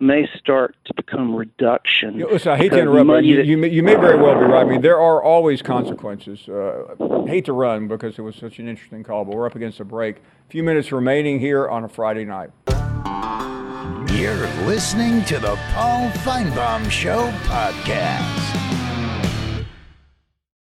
may 0.00 0.26
start 0.36 0.74
to 0.86 0.94
become 0.94 1.32
reduction. 1.36 2.18
Yeah, 2.18 2.24
listen, 2.26 2.50
I 2.52 2.56
hate 2.56 2.70
to 2.70 2.76
because 2.76 2.80
interrupt, 2.80 3.06
but 3.06 3.24
you, 3.24 3.36
that- 3.36 3.46
you, 3.46 3.56
may, 3.56 3.68
you 3.68 3.84
may 3.84 3.94
very 3.94 4.20
well 4.20 4.34
be 4.34 4.40
right. 4.46 4.62
I 4.66 4.68
mean, 4.68 4.80
there 4.80 4.98
are 4.98 5.22
always 5.22 5.62
consequences. 5.62 6.48
Uh, 6.48 7.24
hate 7.28 7.44
to 7.44 7.52
run 7.52 7.86
because 7.86 8.18
it 8.18 8.22
was 8.22 8.34
such 8.34 8.58
an 8.58 8.66
interesting 8.66 9.04
call, 9.04 9.24
but 9.24 9.36
we're 9.36 9.46
up 9.46 9.54
against 9.54 9.78
a 9.78 9.84
break. 9.84 10.16
A 10.16 10.50
few 10.50 10.64
minutes 10.64 10.90
remaining 10.90 11.38
here 11.38 11.68
on 11.68 11.84
a 11.84 11.88
Friday 11.88 12.24
night. 12.24 12.50
You're 14.12 14.46
listening 14.66 15.24
to 15.26 15.38
the 15.38 15.56
Paul 15.72 16.10
Finebaum 16.10 16.90
Show 16.90 17.30
podcast. 17.44 18.51